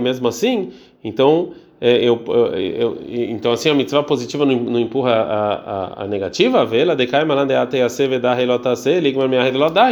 mesmo 0.00 0.28
assim, 0.28 0.72
então 1.02 1.52
é, 1.80 1.96
eu, 1.96 2.22
eu, 2.26 2.54
eu, 2.56 2.98
então 3.06 3.52
assim 3.52 3.68
a 3.68 3.74
mitzvah 3.74 4.02
positiva 4.02 4.46
não, 4.46 4.56
não 4.56 4.80
empurra 4.80 5.12
a, 5.12 5.54
a, 5.54 6.04
a 6.04 6.06
negativa, 6.06 6.64
vela 6.64 6.96
decai 6.96 7.24
malandeate 7.24 7.80
a 7.80 7.88
se 7.88 8.06
vedar 8.08 8.34
relotase, 8.34 9.00
ligma 9.00 9.28
minha 9.28 9.42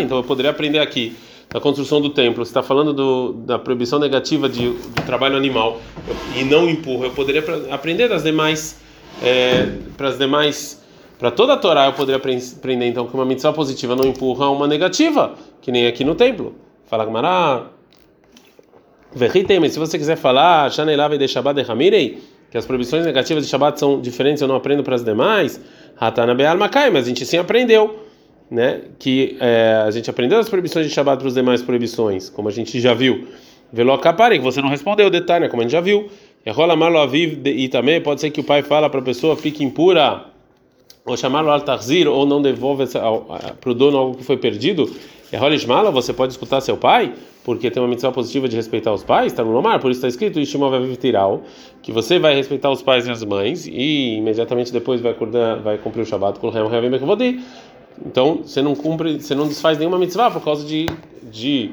Então 0.01 0.17
eu 0.17 0.25
poderia 0.25 0.51
aprender 0.51 0.79
aqui 0.79 1.15
da 1.53 1.61
construção 1.61 2.01
do 2.01 2.09
templo, 2.09 2.45
você 2.45 2.51
está 2.51 2.63
falando 2.63 2.95
do, 2.95 3.33
da 3.35 3.59
proibição 3.59 3.99
negativa 3.99 4.49
de, 4.49 4.71
do 4.71 5.03
trabalho 5.05 5.37
animal. 5.37 5.81
E 6.35 6.45
não 6.45 6.69
empurra, 6.69 7.07
eu 7.07 7.11
poderia 7.11 7.45
aprender 7.71 8.09
das 8.09 8.23
demais, 8.23 8.81
é, 9.23 9.69
para 9.97 10.09
as 10.09 10.19
demais, 10.19 10.83
para 11.19 11.31
toda 11.31 11.53
a 11.53 11.57
Torá 11.59 11.87
eu 11.87 11.93
poderia 11.93 12.17
aprender. 12.17 12.87
Então 12.87 13.07
que 13.07 13.15
uma 13.15 13.27
mitzvah 13.27 13.53
positiva 13.53 13.95
não 13.95 14.05
empurra 14.05 14.49
uma 14.49 14.67
negativa, 14.67 15.35
que 15.61 15.71
nem 15.71 15.87
aqui 15.87 16.05
no 16.05 16.15
templo. 16.15 16.55
Fala 16.87 17.05
Gamará, 17.05 17.67
se 19.15 19.79
você 19.79 19.99
quiser 19.99 20.17
falar, 20.17 20.73
Shanelava 20.73 21.19
de 21.19 21.29
Shabbat 21.29 21.63
de 21.63 21.71
Hamirei, 21.71 22.23
que 22.51 22.57
as 22.57 22.65
proibições 22.65 23.05
negativas 23.05 23.45
de 23.45 23.51
Shabbat 23.51 23.79
são 23.79 24.01
diferentes, 24.01 24.41
eu 24.41 24.49
não 24.49 24.57
aprendo 24.57 24.83
para 24.83 24.95
as 24.95 25.05
demais, 25.05 25.61
Hatana 26.01 26.35
Be'al 26.35 26.57
Makai, 26.57 26.91
mas 26.91 27.05
a 27.05 27.09
gente 27.09 27.27
sim 27.27 27.37
aprendeu 27.37 28.12
né, 28.53 28.83
que 28.99 29.35
é, 29.41 29.83
a 29.87 29.91
gente 29.91 30.11
aprendeu 30.11 30.39
as 30.39 30.47
proibições 30.47 30.87
de 30.87 30.93
Shabbat 30.93 31.19
para 31.19 31.29
as 31.29 31.35
demais 31.35 31.63
proibições, 31.63 32.29
como 32.29 32.49
a 32.49 32.53
gente 32.53 32.79
já 32.79 32.93
viu. 32.93 33.27
Velo 33.73 33.99
que 33.99 34.39
você 34.41 34.61
não 34.61 34.69
respondeu 34.69 35.07
o 35.07 35.11
detalhe, 35.11 35.45
né, 35.45 35.49
como 35.49 35.63
a 35.63 35.65
gente 35.65 35.73
já 35.73 35.81
viu. 35.81 36.11
E 36.45 36.51
rola 36.51 36.77
malo 36.77 36.99
aviv 36.99 37.41
e 37.47 37.69
também 37.69 37.99
pode 38.03 38.21
ser 38.21 38.31
que 38.31 38.41
o 38.41 38.45
pai 38.45 38.63
fala 38.63 38.91
para 38.91 39.01
a 39.01 39.03
pessoa 39.03 39.37
fique 39.37 39.65
impura 39.65 40.27
ou 41.07 41.17
chamá-lo 41.17 41.51
al 41.51 41.63
tarzir 41.63 42.07
ou 42.07 42.27
não 42.27 42.43
devolve 42.43 42.85
para 42.87 43.71
o 43.71 43.75
dono 43.75 43.97
algo 43.97 44.19
que 44.19 44.25
foi 44.25 44.37
perdido. 44.37 44.91
É 45.31 45.39
rola 45.39 45.55
ismala, 45.55 45.91
você 45.91 46.13
pode 46.13 46.33
escutar 46.33 46.61
seu 46.61 46.77
pai, 46.77 47.15
porque 47.43 47.71
tem 47.71 47.83
uma 47.83 47.89
missão 47.89 48.13
positiva 48.13 48.47
de 48.47 48.55
respeitar 48.55 48.93
os 48.93 49.03
pais, 49.03 49.33
está 49.33 49.43
no 49.43 49.51
Lomar, 49.51 49.81
por 49.81 49.91
isso 49.91 49.99
está 49.99 50.09
escrito 50.09 50.39
Ishimov 50.39 50.75
aviv 50.75 50.95
tiral, 50.97 51.43
que 51.81 51.91
você 51.91 52.19
vai 52.19 52.35
respeitar 52.35 52.71
os 52.71 52.83
pais 52.83 53.07
e 53.07 53.11
as 53.11 53.25
mães 53.25 53.67
e 53.67 54.19
imediatamente 54.19 54.71
depois 54.71 55.01
vai 55.01 55.13
acordar, 55.13 55.57
vai 55.61 55.79
cumprir 55.79 56.03
o 56.03 56.05
Shabbat 56.05 56.39
com 56.39 56.49
o 56.49 56.51
então, 58.05 58.41
você 58.45 58.63
não 58.63 58.75
cumpre, 58.75 59.21
você 59.21 59.35
não 59.35 59.47
desfaz 59.47 59.79
nenhuma 59.79 59.99
mitzvah 59.99 60.31
por 60.31 60.43
causa 60.43 60.67
de, 60.67 60.87
de 61.31 61.73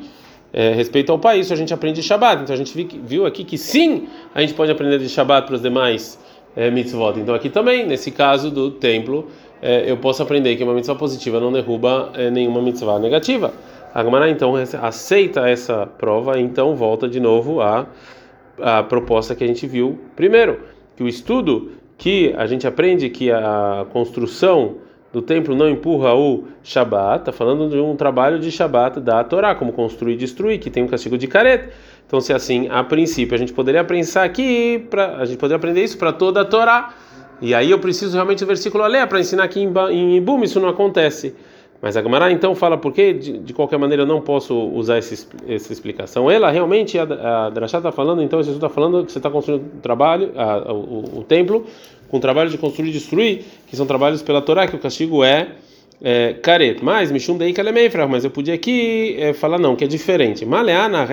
é, 0.54 0.74
respeito 0.74 1.12
ao 1.12 1.20
país. 1.20 1.46
Isso 1.46 1.54
a 1.54 1.58
gente 1.58 1.74
aprende 1.74 2.02
de 2.02 2.08
Shabbat. 2.08 2.44
Então, 2.44 2.54
a 2.54 2.58
gente 2.58 2.74
viu 3.04 3.26
aqui 3.26 3.44
que 3.44 3.58
sim, 3.58 4.08
a 4.34 4.42
gente 4.42 4.54
pode 4.54 4.72
aprender 4.72 5.00
de 5.00 5.10
Shabbat 5.10 5.48
para 5.48 5.56
os 5.56 5.62
demais 5.62 6.20
é, 6.56 6.70
mitzvot. 6.70 7.20
Então, 7.20 7.34
aqui 7.34 7.50
também, 7.50 7.86
nesse 7.86 8.12
caso 8.12 8.52
do 8.52 8.72
templo, 8.72 9.28
é, 9.62 9.90
eu 9.90 9.98
posso 9.98 10.22
aprender 10.22 10.56
que 10.56 10.64
uma 10.64 10.74
mitzvah 10.74 10.96
positiva 10.96 11.40
não 11.40 11.52
derruba 11.52 12.12
é, 12.16 12.30
nenhuma 12.30 12.62
mitzvah 12.62 13.00
negativa. 13.00 13.54
A 13.94 14.04
Gemara 14.04 14.30
então 14.30 14.54
aceita 14.56 15.50
essa 15.50 15.88
prova, 15.88 16.40
então 16.40 16.76
volta 16.76 17.10
de 17.10 17.20
novo 17.20 17.60
a 17.60 17.88
a 18.62 18.84
proposta 18.84 19.36
que 19.36 19.44
a 19.44 19.48
gente 19.48 19.66
viu 19.66 20.00
primeiro, 20.16 20.62
que 20.96 21.04
o 21.04 21.08
estudo 21.08 21.72
que 21.98 22.34
a 22.38 22.46
gente 22.46 22.66
aprende 22.68 23.10
que 23.10 23.32
a 23.32 23.86
construção 23.92 24.76
do 25.12 25.22
templo 25.22 25.56
não 25.56 25.68
empurra 25.68 26.14
o 26.14 26.46
Shabat, 26.64 27.22
está 27.22 27.32
falando 27.32 27.70
de 27.70 27.78
um 27.78 27.96
trabalho 27.96 28.40
de 28.40 28.52
Shabat 28.52 29.00
da 29.00 29.24
Torá, 29.24 29.56
como 29.56 29.74
construir 29.74 30.14
e 30.14 30.18
destruir, 30.18 30.60
que 30.60 30.70
tem 30.70 30.84
um 30.84 30.88
castigo 30.88 31.18
de 31.18 31.28
careta. 31.28 31.70
Então, 32.06 32.22
se 32.22 32.34
assim, 32.34 32.68
a 32.70 32.84
princípio, 32.84 33.36
a 33.36 33.38
gente 33.38 33.54
poderia 33.54 33.84
pensar 33.84 34.24
aqui, 34.24 34.86
pra, 34.90 35.18
a 35.18 35.26
gente 35.26 35.38
poderia 35.38 35.58
aprender 35.58 35.84
isso 35.84 35.98
para 35.98 36.12
toda 36.12 36.42
a 36.42 36.46
Torá. 36.46 36.94
E 37.42 37.54
aí 37.54 37.72
eu 37.72 37.80
preciso 37.80 38.14
realmente 38.14 38.40
do 38.40 38.48
versículo 38.48 38.86
ler 38.86 39.08
para 39.08 39.20
ensinar 39.20 39.44
aqui 39.44 39.62
em, 39.62 39.74
em 39.92 40.18
Ibum, 40.18 40.44
isso 40.44 40.60
não 40.60 40.70
acontece. 40.70 41.36
Mas 41.82 41.96
a 41.96 42.04
Gemara 42.04 42.30
então 42.32 42.54
fala 42.54 42.78
por 42.78 42.92
que 42.92 43.14
de, 43.14 43.38
de, 43.40 43.54
qualquer 43.54 43.80
maneira 43.80 44.04
eu 44.04 44.08
não 44.08 44.20
posso 44.20 44.54
usar 44.54 44.98
esse, 44.98 45.28
essa 45.48 45.72
explicação. 45.72 46.30
Ela 46.30 46.52
realmente, 46.52 47.00
a, 47.00 47.46
a 47.46 47.50
Drashá 47.50 47.78
está 47.78 47.92
falando, 47.92 48.22
então 48.22 48.40
Jesus 48.40 48.58
está 48.58 48.68
falando 48.68 49.06
que 49.06 49.12
você 49.12 49.20
está 49.20 49.30
construindo 49.30 49.64
o 49.78 49.80
trabalho, 49.82 50.32
a, 50.36 50.74
o, 50.74 51.20
o, 51.20 51.24
templo, 51.24 51.66
com 52.10 52.20
trabalho 52.20 52.50
de 52.50 52.58
construir 52.58 52.90
e 52.90 52.92
destruir, 52.92 53.44
que 53.68 53.76
são 53.76 53.86
trabalhos 53.86 54.22
pela 54.22 54.42
Torá, 54.42 54.68
que 54.68 54.76
o 54.76 54.80
castigo 54.80 55.24
é, 55.24 55.50
é 56.02 56.34
caret. 56.34 56.80
Mas, 56.82 57.12
Mishum 57.12 57.38
Dei 57.38 57.54
Kalemefra, 57.54 58.08
mas 58.08 58.24
eu 58.24 58.32
podia 58.32 58.56
aqui 58.56 59.16
é, 59.20 59.34
falar 59.34 59.60
não, 59.60 59.76
que 59.76 59.84
é 59.84 59.88
diferente. 59.88 60.46
Maleana, 60.46 61.08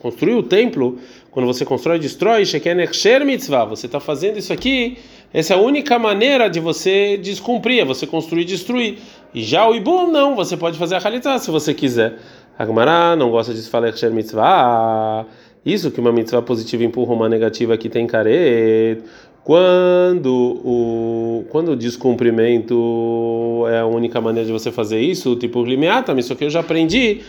construir 0.00 0.34
o 0.34 0.42
templo, 0.42 0.98
quando 1.30 1.46
você 1.46 1.64
constrói 1.64 1.96
e 1.96 2.00
destrói, 2.00 2.44
Shekener 2.44 2.90
Mitzvah, 3.24 3.64
você 3.64 3.86
está 3.86 3.98
fazendo 3.98 4.38
isso 4.38 4.52
aqui, 4.52 4.98
essa 5.32 5.54
é 5.54 5.56
a 5.56 5.60
única 5.60 5.98
maneira 5.98 6.48
de 6.48 6.60
você 6.60 7.16
descumprir, 7.16 7.80
é 7.80 7.84
você 7.84 8.06
construir 8.06 8.42
e 8.42 8.44
destruir. 8.44 8.98
E 9.34 9.42
já 9.42 9.68
o 9.68 9.74
Ibum, 9.74 10.06
não, 10.10 10.36
você 10.36 10.56
pode 10.56 10.78
fazer 10.78 10.94
a 10.94 10.98
Khalitah 10.98 11.38
se 11.38 11.50
você 11.50 11.74
quiser. 11.74 12.18
Agmará 12.56 13.16
não 13.16 13.30
gosta 13.30 13.52
de 13.52 13.60
falar 13.62 13.90
Ksher 13.90 14.12
Mitzvah. 14.12 15.26
Isso 15.64 15.90
que 15.90 15.98
uma 15.98 16.12
mitzvah 16.12 16.42
positiva 16.42 16.84
empurra 16.84 17.14
uma 17.14 17.28
negativa 17.28 17.76
que 17.78 17.88
tem 17.88 18.06
caret. 18.06 19.02
Quando 19.44 20.60
o, 20.64 21.44
quando 21.50 21.72
o 21.72 21.76
descumprimento 21.76 23.64
é 23.68 23.78
a 23.78 23.86
única 23.86 24.18
maneira 24.18 24.46
de 24.46 24.52
você 24.52 24.72
fazer 24.72 25.00
isso, 25.00 25.36
tipo 25.36 25.62
limiata, 25.62 26.18
isso 26.18 26.34
que 26.34 26.44
eu 26.44 26.50
já 26.50 26.60
aprendi 26.60 27.20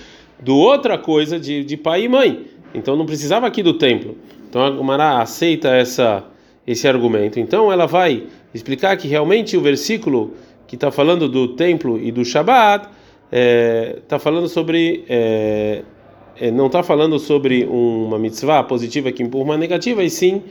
do 0.42 0.56
outra 0.56 0.98
coisa 0.98 1.38
de, 1.38 1.64
de 1.66 1.76
pai 1.76 2.06
e 2.06 2.08
mãe. 2.08 2.46
Então 2.74 2.96
não 2.96 3.06
precisava 3.06 3.46
aqui 3.46 3.62
do 3.62 3.74
templo. 3.74 4.16
Então 4.50 4.64
a 4.64 4.70
Gumara 4.70 5.20
aceita 5.20 5.70
essa, 5.70 6.24
esse 6.66 6.88
argumento. 6.88 7.38
Então 7.38 7.70
ela 7.70 7.86
vai 7.86 8.24
explicar 8.54 8.96
que 8.96 9.10
realmente 9.10 9.58
o 9.58 9.62
versículo 9.62 10.34
que 10.68 10.76
está 10.76 10.92
falando 10.92 11.28
do 11.28 11.50
templo 11.50 12.00
e 12.02 12.12
do 12.12 12.24
Shabat, 12.24 12.86
está 12.86 12.94
é, 13.32 14.00
tá 14.08 14.20
falando 14.20 14.48
sobre. 14.48 15.04
É, 15.10 15.84
é, 16.40 16.52
não 16.52 16.68
está 16.68 16.84
falando 16.84 17.18
sobre 17.18 17.66
uma 17.66 18.20
mitzvah 18.20 18.64
positiva 18.64 19.12
que 19.12 19.24
empurra 19.24 19.46
uma 19.46 19.58
negativa, 19.58 20.04
e 20.04 20.10
sim, 20.10 20.44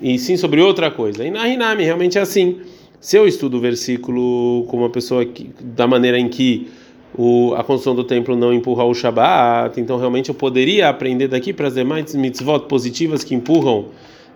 e 0.00 0.18
sim 0.18 0.36
sobre 0.36 0.60
outra 0.60 0.90
coisa. 0.90 1.24
E 1.24 1.30
na 1.30 1.48
Hinami 1.48 1.84
realmente 1.84 2.18
é 2.18 2.20
assim. 2.20 2.60
Se 3.00 3.18
eu 3.18 3.26
estudo 3.26 3.58
o 3.58 3.60
versículo 3.60 4.64
como 4.68 4.82
uma 4.82 4.90
pessoa 4.90 5.24
que, 5.24 5.50
da 5.60 5.86
maneira 5.86 6.18
em 6.18 6.28
que 6.28 6.68
o, 7.16 7.54
a 7.54 7.62
construção 7.62 7.94
do 7.94 8.02
templo 8.02 8.34
não 8.34 8.52
empurra 8.52 8.84
o 8.84 8.94
Shabat, 8.94 9.78
então 9.80 9.98
realmente 9.98 10.30
eu 10.30 10.34
poderia 10.34 10.88
aprender 10.88 11.28
daqui 11.28 11.52
para 11.52 11.68
as 11.68 11.74
demais 11.74 12.14
mitzvot 12.14 12.60
positivas 12.60 13.22
que 13.22 13.34
empurram 13.34 13.86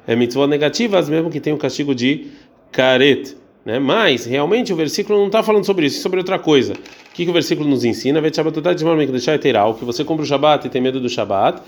é, 0.06 0.14
mitzvot 0.14 0.46
negativas, 0.46 1.08
mesmo 1.08 1.30
que 1.30 1.40
tenha 1.40 1.56
o 1.56 1.58
castigo 1.58 1.94
de 1.94 2.26
karet. 2.70 3.36
Né? 3.64 3.78
Mas, 3.78 4.24
realmente, 4.24 4.72
o 4.72 4.76
versículo 4.76 5.18
não 5.18 5.26
está 5.26 5.42
falando 5.42 5.64
sobre 5.64 5.86
isso, 5.86 5.98
é 5.98 6.02
sobre 6.02 6.18
outra 6.18 6.38
coisa. 6.38 6.72
O 6.72 7.14
que, 7.14 7.24
que 7.24 7.30
o 7.30 7.34
versículo 7.34 7.68
nos 7.68 7.84
ensina? 7.84 8.18
Que 8.22 9.84
você 9.84 10.04
compra 10.04 10.22
o 10.22 10.26
Shabat 10.26 10.66
e 10.66 10.70
tem 10.70 10.80
medo 10.80 11.00
do 11.00 11.08
Shabat, 11.08 11.60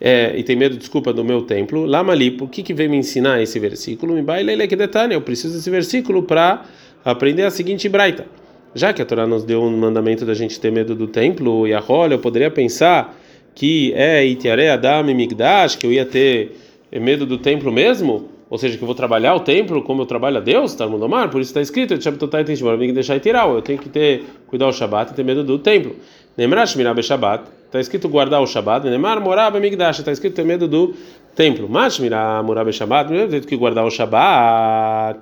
é, 0.00 0.34
e 0.36 0.42
tem 0.42 0.56
medo, 0.56 0.76
desculpa, 0.76 1.12
do 1.12 1.24
meu 1.24 1.42
templo. 1.42 1.84
Lamali, 1.84 2.30
por 2.30 2.48
que, 2.48 2.62
que 2.62 2.72
veio 2.72 2.90
me 2.90 2.96
ensinar 2.96 3.42
esse 3.42 3.58
versículo? 3.58 4.16
Eu 4.18 5.20
preciso 5.20 5.54
desse 5.54 5.70
versículo 5.70 6.22
para 6.22 6.64
aprender 7.04 7.44
a 7.44 7.50
seguinte 7.50 7.88
braita. 7.88 8.26
Já 8.74 8.92
que 8.92 9.02
a 9.02 9.04
Torá 9.04 9.26
nos 9.26 9.44
deu 9.44 9.62
um 9.62 9.76
mandamento 9.76 10.24
da 10.24 10.34
gente 10.34 10.60
ter 10.60 10.70
medo 10.70 10.94
do 10.94 11.06
templo 11.08 11.66
e 11.66 11.74
a 11.74 11.80
rola, 11.80 12.14
eu 12.14 12.18
poderia 12.18 12.50
pensar 12.50 13.18
que 13.54 13.92
é 13.94 14.24
Itiare 14.24 14.68
Adam 14.68 15.04
Migdash, 15.04 15.74
que 15.74 15.86
eu 15.86 15.92
ia 15.92 16.04
ter 16.04 16.52
medo 16.92 17.26
do 17.26 17.38
templo 17.38 17.72
mesmo? 17.72 18.38
ou 18.50 18.56
seja, 18.56 18.76
que 18.76 18.82
eu 18.82 18.86
vou 18.86 18.94
trabalhar 18.94 19.34
o 19.34 19.40
templo 19.40 19.82
como 19.82 20.02
eu 20.02 20.06
trabalho 20.06 20.38
a 20.38 20.40
Deus, 20.40 20.74
tá 20.74 20.86
no 20.86 21.08
mar, 21.08 21.30
por 21.30 21.40
isso 21.40 21.50
está 21.50 21.60
escrito, 21.60 21.92
eu 21.92 21.98
deixar 22.94 23.16
e 23.16 23.20
tirar, 23.20 23.48
eu 23.48 23.60
tenho 23.60 23.78
que 23.78 23.88
ter 23.88 24.24
cuidar 24.46 24.68
o 24.68 24.72
Shabat 24.72 25.12
e 25.12 25.14
ter 25.14 25.24
medo 25.24 25.44
do 25.44 25.58
templo. 25.58 25.96
Lembrash 26.38 26.76
mirab 26.76 27.02
Shabat, 27.02 27.48
está 27.66 27.80
escrito 27.80 28.08
guardar 28.08 28.40
o 28.40 28.46
Shabat, 28.46 28.88
Nemar 28.88 29.20
morab 29.20 29.58
migdash, 29.58 29.98
está 29.98 30.12
escrito 30.12 30.36
ter 30.36 30.44
medo 30.44 30.68
do 30.68 30.94
templo. 31.34 31.68
Mas 31.68 31.98
mirar 31.98 32.44
morab 32.44 32.72
Shabat, 32.72 33.12
não 33.12 33.18
é 33.22 33.40
que 33.40 33.56
guardar 33.56 33.84
o 33.84 33.90
Shabat, 33.90 35.18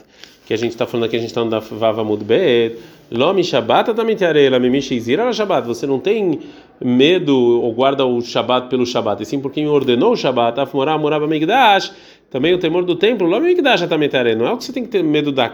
que 0.47 0.53
a 0.53 0.59
gente 0.59 0.73
está 0.73 0.87
falando 0.87 1.07
aqui, 1.07 1.17
a 1.17 1.19
gente 1.19 1.31
está 1.31 1.43
no 1.43 1.59
Vava 1.59 2.05
Mudbet, 2.05 2.77
Lomi 3.11 3.43
Shabat 3.43 3.95
também 3.95 4.15
te 4.15 4.27
areia, 4.27 4.59
me 4.59 4.83
Shizira 4.83 5.33
Shabat, 5.33 5.67
você 5.67 5.87
não 5.87 5.99
tem 5.99 6.39
medo 6.85 7.35
ou 7.35 7.73
guarda 7.73 8.05
o 8.05 8.21
Shabat 8.21 8.69
pelo 8.69 8.85
Shabat, 8.85 9.23
e 9.23 9.25
sim 9.25 9.41
porque 9.41 9.65
ordenou 9.65 10.13
o 10.13 10.17
Shabat, 10.17 10.61
Afmorab 10.61 11.01
morab 11.01 11.27
migdash, 11.27 11.95
também 12.31 12.53
o 12.53 12.59
temor 12.59 12.85
do 12.85 12.95
templo, 12.95 13.27
não 13.27 13.39
é 13.39 14.53
o 14.53 14.57
que 14.59 14.65
você 14.65 14.71
tem 14.71 14.83
que 14.83 14.91
ter 14.91 15.03
medo 15.03 15.33
da, 15.33 15.51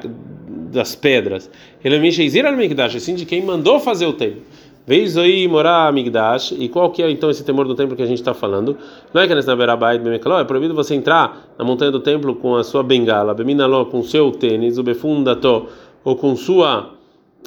das 0.73 0.97
pedras. 0.97 1.49
Ele 1.85 1.95
é 1.95 1.99
Misheizir 2.01 2.45
al 2.45 2.57
Mikdash, 2.57 2.97
assim 2.97 3.15
de 3.15 3.25
quem 3.25 3.45
mandou 3.45 3.79
fazer 3.79 4.07
o 4.07 4.13
templo. 4.13 4.43
Veis 4.85 5.17
aí 5.17 5.47
morar 5.47 5.87
Amigdash, 5.87 6.53
e 6.59 6.69
qual 6.69 6.91
que 6.91 7.03
é 7.03 7.11
então 7.11 7.31
esse 7.31 7.45
temor 7.45 7.69
do 7.69 7.75
templo 7.75 7.95
que 7.95 8.03
a 8.03 8.07
gente 8.07 8.19
está 8.19 8.35
falando? 8.35 8.77
Não 9.15 9.23
é 9.23 9.29
que 9.29 9.35
nessa 9.35 9.55
Berabait 9.55 10.01
é 10.01 10.45
proibido 10.45 10.75
você 10.75 10.95
entrar 10.95 11.55
na 11.57 11.65
montanha 11.65 11.93
do 11.93 12.01
templo 12.01 12.35
com 12.35 12.57
a 12.57 12.65
sua 12.65 12.83
bengala, 12.83 13.33
Beminaló 13.33 13.85
com 13.85 14.03
seu 14.03 14.33
tênis, 14.33 14.79
o 14.79 14.83
Befundato, 14.83 15.69
ou 16.05 16.17
com 16.17 16.35
sua. 16.35 16.95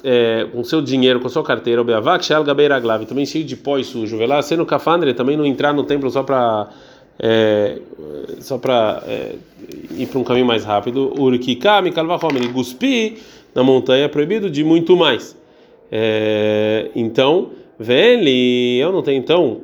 É, 0.04 0.46
com 0.52 0.62
seu 0.62 0.82
dinheiro, 0.82 1.18
com 1.20 1.28
sua 1.28 1.42
carteira, 1.42 1.80
o 1.80 1.84
Beavak, 1.84 2.28
Gabeiraglav, 2.28 3.06
também 3.06 3.24
cheio 3.24 3.44
de 3.44 3.56
pó 3.56 3.78
e 3.78 3.82
sujo. 3.82 4.18
Vê 4.18 4.26
lá, 4.26 4.40
sendo 4.42 4.64
cafandre, 4.64 5.14
também 5.14 5.38
não 5.38 5.44
entrar 5.44 5.72
no 5.72 5.84
templo 5.84 6.10
só 6.10 6.22
para 6.22 6.68
é, 7.18 7.78
só 8.40 8.58
para 8.58 9.02
é, 9.06 9.34
ir 9.90 10.06
para 10.06 10.18
um 10.18 10.24
caminho 10.24 10.46
mais 10.46 10.64
rápido, 10.64 11.12
urikikami 11.18 11.90
kalvachom, 11.90 12.28
ele 12.36 12.48
guspi 12.48 13.16
na 13.54 13.62
montanha 13.62 14.04
é 14.04 14.08
proibido 14.08 14.50
de 14.50 14.62
muito 14.62 14.94
mais. 14.96 15.34
É, 15.90 16.90
então, 16.94 17.50
vele, 17.78 18.78
eu 18.78 18.92
não 18.92 19.02
tenho 19.02 19.18
então 19.18 19.60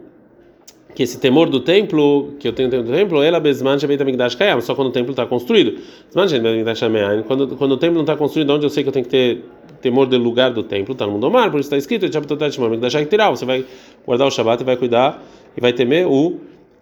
que 0.94 1.02
esse 1.02 1.18
temor 1.18 1.48
do 1.48 1.60
templo, 1.60 2.34
que 2.38 2.46
eu 2.46 2.52
tenho 2.52 2.68
temor 2.68 2.84
do 2.84 2.92
templo, 2.92 3.22
ela 3.22 3.40
besman 3.40 3.78
shebetamigdash 3.78 4.34
kayam, 4.34 4.60
só 4.60 4.74
quando 4.74 4.88
o 4.88 4.90
templo 4.90 5.12
está 5.12 5.24
construído. 5.24 5.80
Quando 6.12 7.56
quando 7.56 7.72
o 7.72 7.76
templo 7.76 7.94
não 7.94 8.02
está 8.02 8.16
construído, 8.16 8.50
onde 8.50 8.66
eu 8.66 8.70
sei 8.70 8.82
que 8.82 8.90
eu 8.90 8.92
tenho 8.92 9.04
que 9.04 9.10
ter 9.10 9.44
temor 9.80 10.06
do 10.06 10.18
lugar 10.18 10.50
do 10.50 10.62
templo, 10.62 10.92
está 10.92 11.06
no 11.06 11.12
mundo 11.12 11.30
mar, 11.30 11.50
por 11.50 11.60
isso 11.60 11.74
está 11.74 11.76
escrito, 11.76 12.06
você 12.06 13.44
vai 13.44 13.64
guardar 14.06 14.28
o 14.28 14.30
Shabat 14.30 14.62
e 14.62 14.66
vai 14.66 14.76
cuidar 14.76 15.22
e 15.56 15.60
vai 15.60 15.72
temer 15.72 16.06
o 16.06 16.38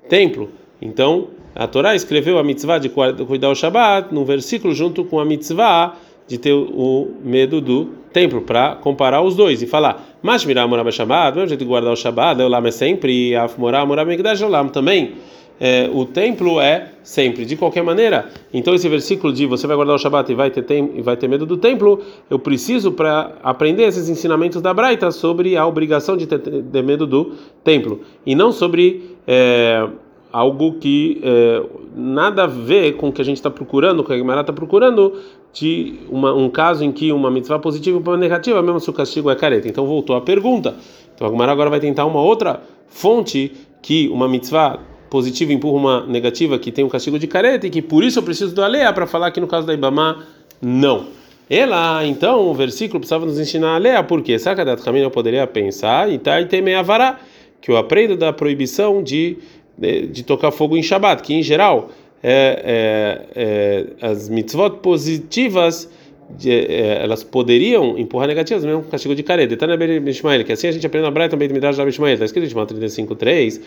templo. 0.08 0.50
Então, 0.82 1.28
a 1.54 1.66
Torá 1.66 1.94
escreveu 1.94 2.38
a 2.38 2.44
mitzvah 2.44 2.78
de 2.78 2.88
cuidar 2.88 3.50
o 3.50 3.54
Shabat 3.54 4.12
num 4.12 4.24
versículo 4.24 4.74
junto 4.74 5.04
com 5.04 5.20
a 5.20 5.24
mitzvah 5.24 5.96
de 6.26 6.36
ter 6.36 6.52
o 6.52 7.08
medo 7.22 7.60
do 7.60 7.99
templo, 8.12 8.42
para 8.42 8.76
comparar 8.76 9.22
os 9.22 9.34
dois 9.36 9.62
e 9.62 9.66
falar, 9.66 10.04
mas 10.22 10.44
mirar 10.44 10.66
morar 10.66 10.90
Shabbat, 10.90 11.36
mesmo 11.36 11.48
jeito 11.48 11.60
de 11.60 11.66
guardar 11.66 11.92
o 11.92 11.96
Shabat, 11.96 12.40
Olam 12.40 12.66
é 12.66 12.70
sempre, 12.70 13.32
e 13.32 13.34
morar 13.58 13.86
morar 13.86 14.04
Megdash 14.04 14.42
Olam 14.42 14.68
também. 14.68 15.14
É, 15.62 15.90
o 15.92 16.06
templo 16.06 16.58
é 16.58 16.92
sempre, 17.02 17.44
de 17.44 17.54
qualquer 17.54 17.82
maneira. 17.82 18.30
Então 18.52 18.74
esse 18.74 18.88
versículo 18.88 19.30
de 19.30 19.44
você 19.44 19.66
vai 19.66 19.76
guardar 19.76 19.94
o 19.94 19.98
Shabat 19.98 20.32
e 20.32 20.34
vai 20.34 20.50
ter, 20.50 20.62
tem, 20.62 20.92
e 20.94 21.02
vai 21.02 21.18
ter 21.18 21.28
medo 21.28 21.44
do 21.44 21.58
templo, 21.58 22.00
eu 22.30 22.38
preciso 22.38 22.92
para 22.92 23.34
aprender 23.42 23.82
esses 23.82 24.08
ensinamentos 24.08 24.62
da 24.62 24.72
Braita 24.72 25.10
sobre 25.10 25.58
a 25.58 25.66
obrigação 25.66 26.16
de 26.16 26.26
ter, 26.26 26.38
ter 26.38 26.82
medo 26.82 27.06
do 27.06 27.32
templo 27.62 28.00
e 28.24 28.34
não 28.34 28.52
sobre 28.52 29.16
é, 29.26 29.86
algo 30.32 30.74
que 30.74 31.20
é, 31.22 31.62
nada 31.94 32.44
a 32.44 32.46
ver 32.46 32.96
com 32.96 33.08
o 33.08 33.12
que 33.12 33.20
a 33.20 33.24
gente 33.24 33.36
está 33.36 33.50
procurando, 33.50 34.02
com 34.02 34.12
a 34.12 34.16
Gemara 34.16 34.40
está 34.40 34.52
procurando, 34.52 35.14
de 35.52 35.94
uma, 36.08 36.34
um 36.34 36.48
caso 36.48 36.84
em 36.84 36.92
que 36.92 37.12
uma 37.12 37.30
mitzvah 37.30 37.58
positiva 37.58 37.98
e 37.98 38.00
uma 38.00 38.16
negativa, 38.16 38.62
mesmo 38.62 38.80
se 38.80 38.88
o 38.88 38.92
castigo 38.92 39.30
é 39.30 39.34
careta. 39.34 39.68
Então 39.68 39.86
voltou 39.86 40.16
a 40.16 40.20
pergunta. 40.20 40.76
Então 41.14 41.26
a 41.26 41.30
Gemara 41.30 41.52
agora 41.52 41.70
vai 41.70 41.80
tentar 41.80 42.06
uma 42.06 42.20
outra 42.20 42.62
fonte 42.88 43.52
que 43.82 44.08
uma 44.08 44.28
mitzvah 44.28 44.78
positiva 45.08 45.52
empurra 45.52 45.76
uma 45.76 46.06
negativa 46.06 46.58
que 46.58 46.70
tem 46.70 46.84
um 46.84 46.88
castigo 46.88 47.18
de 47.18 47.26
careta 47.26 47.66
e 47.66 47.70
que 47.70 47.82
por 47.82 48.04
isso 48.04 48.18
eu 48.18 48.22
preciso 48.22 48.54
do 48.54 48.62
Alea 48.62 48.92
para 48.92 49.06
falar 49.06 49.30
que 49.30 49.40
no 49.40 49.46
caso 49.46 49.66
da 49.66 49.74
Ibama, 49.74 50.24
não. 50.62 51.06
Ela, 51.48 52.06
então, 52.06 52.48
o 52.48 52.54
versículo 52.54 53.00
precisava 53.00 53.26
nos 53.26 53.40
ensinar 53.40 53.72
a 53.72 53.74
Alea, 53.74 54.04
porque 54.04 54.38
Sakadat 54.38 54.80
Kamina 54.82 55.06
eu 55.06 55.10
poderia 55.10 55.44
pensar, 55.48 56.08
e 56.08 56.16
tá, 56.16 56.40
e 56.40 56.62
meia 56.62 56.80
vara, 56.80 57.18
que 57.60 57.72
eu 57.72 57.76
aprendo 57.76 58.16
da 58.16 58.32
proibição 58.32 59.02
de 59.02 59.36
de, 59.80 60.06
de 60.06 60.22
tocar 60.22 60.50
fogo 60.50 60.76
em 60.76 60.82
Shabat, 60.82 61.22
que 61.22 61.32
em 61.32 61.42
geral 61.42 61.90
é, 62.22 63.26
é, 63.34 64.06
as 64.06 64.28
mitzvot 64.28 64.78
positivas 64.82 65.88
de, 66.36 66.50
é, 66.50 67.02
elas 67.02 67.22
poderiam 67.22 67.98
empurrar 67.98 68.28
negativas, 68.28 68.64
mesmo 68.64 68.82
com 68.82 68.90
castigo 68.90 69.14
de 69.14 69.22
careta. 69.22 69.56
Tá 69.56 69.66
na 69.66 69.76
Ishmael, 70.08 70.44
que 70.44 70.52
assim 70.52 70.68
a 70.68 70.72
gente 70.72 70.86
aprende 70.86 71.04
na 71.04 71.10
Braita 71.10 71.30
também 71.30 71.48
de 71.48 71.54
Midrash 71.54 71.78
Rabi 71.78 71.90
Ishmael, 71.90 72.14
está 72.14 72.24
escrito 72.24 72.44
em 72.44 72.48
Ishmael 72.48 72.66
35.3, 72.66 73.60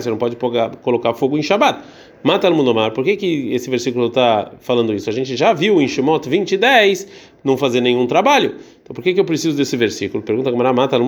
você 0.00 0.10
não 0.10 0.18
pode 0.18 0.36
colocar 0.82 1.14
fogo 1.14 1.36
em 1.38 1.42
Shabbat. 1.42 1.80
Mata 2.22 2.48
al 2.48 2.90
Por 2.92 3.04
que, 3.04 3.16
que 3.16 3.54
esse 3.54 3.70
versículo 3.70 4.06
está 4.06 4.50
falando 4.60 4.92
isso? 4.92 5.08
A 5.08 5.12
gente 5.12 5.36
já 5.36 5.52
viu 5.52 5.80
em 5.80 5.86
Shemot 5.86 6.28
20.10 6.28 7.06
não 7.44 7.56
fazer 7.56 7.80
nenhum 7.80 8.06
trabalho. 8.06 8.56
Então 8.82 8.92
por 8.92 9.02
que, 9.02 9.14
que 9.14 9.20
eu 9.20 9.24
preciso 9.24 9.56
desse 9.56 9.76
versículo? 9.76 10.24
Pergunta 10.24 10.50
a 10.50 10.72
Mata 10.72 10.96
al 10.96 11.04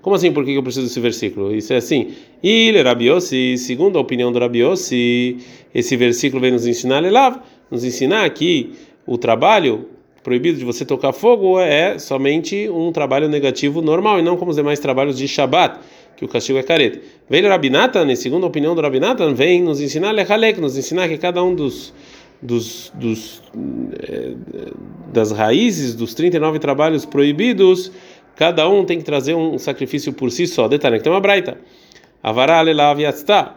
Como 0.00 0.16
assim 0.16 0.32
por 0.32 0.44
que, 0.44 0.52
que 0.52 0.58
eu 0.58 0.62
preciso 0.62 0.86
desse 0.86 1.00
versículo? 1.00 1.54
Isso 1.54 1.74
é 1.74 1.76
assim. 1.76 2.12
Il 2.42 2.82
Rabiossi, 2.82 3.58
segundo 3.58 3.98
a 3.98 4.00
opinião 4.00 4.32
do 4.32 4.38
Rabiossi, 4.38 5.36
esse 5.74 5.96
versículo 5.96 6.40
vem 6.40 6.52
nos 6.52 6.66
ensinar, 6.66 7.04
Elav, 7.04 7.36
nos 7.72 7.82
ensinar 7.84 8.28
que 8.30 8.74
o 9.06 9.16
trabalho 9.16 9.88
proibido 10.22 10.58
de 10.58 10.64
você 10.64 10.84
tocar 10.84 11.12
fogo 11.12 11.58
é 11.58 11.98
somente 11.98 12.68
um 12.68 12.92
trabalho 12.92 13.28
negativo 13.28 13.80
normal 13.80 14.20
e 14.20 14.22
não 14.22 14.36
como 14.36 14.50
os 14.50 14.56
demais 14.56 14.78
trabalhos 14.78 15.16
de 15.16 15.26
Shabat, 15.26 15.80
que 16.14 16.24
o 16.24 16.28
castigo 16.28 16.58
é 16.58 16.62
careta. 16.62 17.00
Vem 17.28 17.42
Rabinatan, 17.42 18.14
segundo 18.14 18.44
a 18.44 18.46
opinião 18.46 18.74
do 18.74 18.82
Rabinatan, 18.82 19.32
vem 19.32 19.62
nos 19.62 19.80
ensinar 19.80 20.12
Lechalek, 20.12 20.60
nos 20.60 20.76
ensinar 20.76 21.08
que 21.08 21.16
cada 21.16 21.42
um 21.42 21.54
dos 21.54 21.92
dos, 22.42 22.92
dos 22.94 23.40
é, 24.00 24.32
das 25.12 25.30
raízes 25.30 25.94
dos 25.94 26.12
39 26.12 26.58
trabalhos 26.58 27.06
proibidos, 27.06 27.92
cada 28.34 28.68
um 28.68 28.84
tem 28.84 28.98
que 28.98 29.04
trazer 29.04 29.34
um 29.34 29.56
sacrifício 29.58 30.12
por 30.12 30.30
si 30.30 30.46
só. 30.46 30.66
Detalhe, 30.68 30.98
que 30.98 31.04
tem 31.04 31.12
uma 31.12 31.20
braita. 31.20 31.56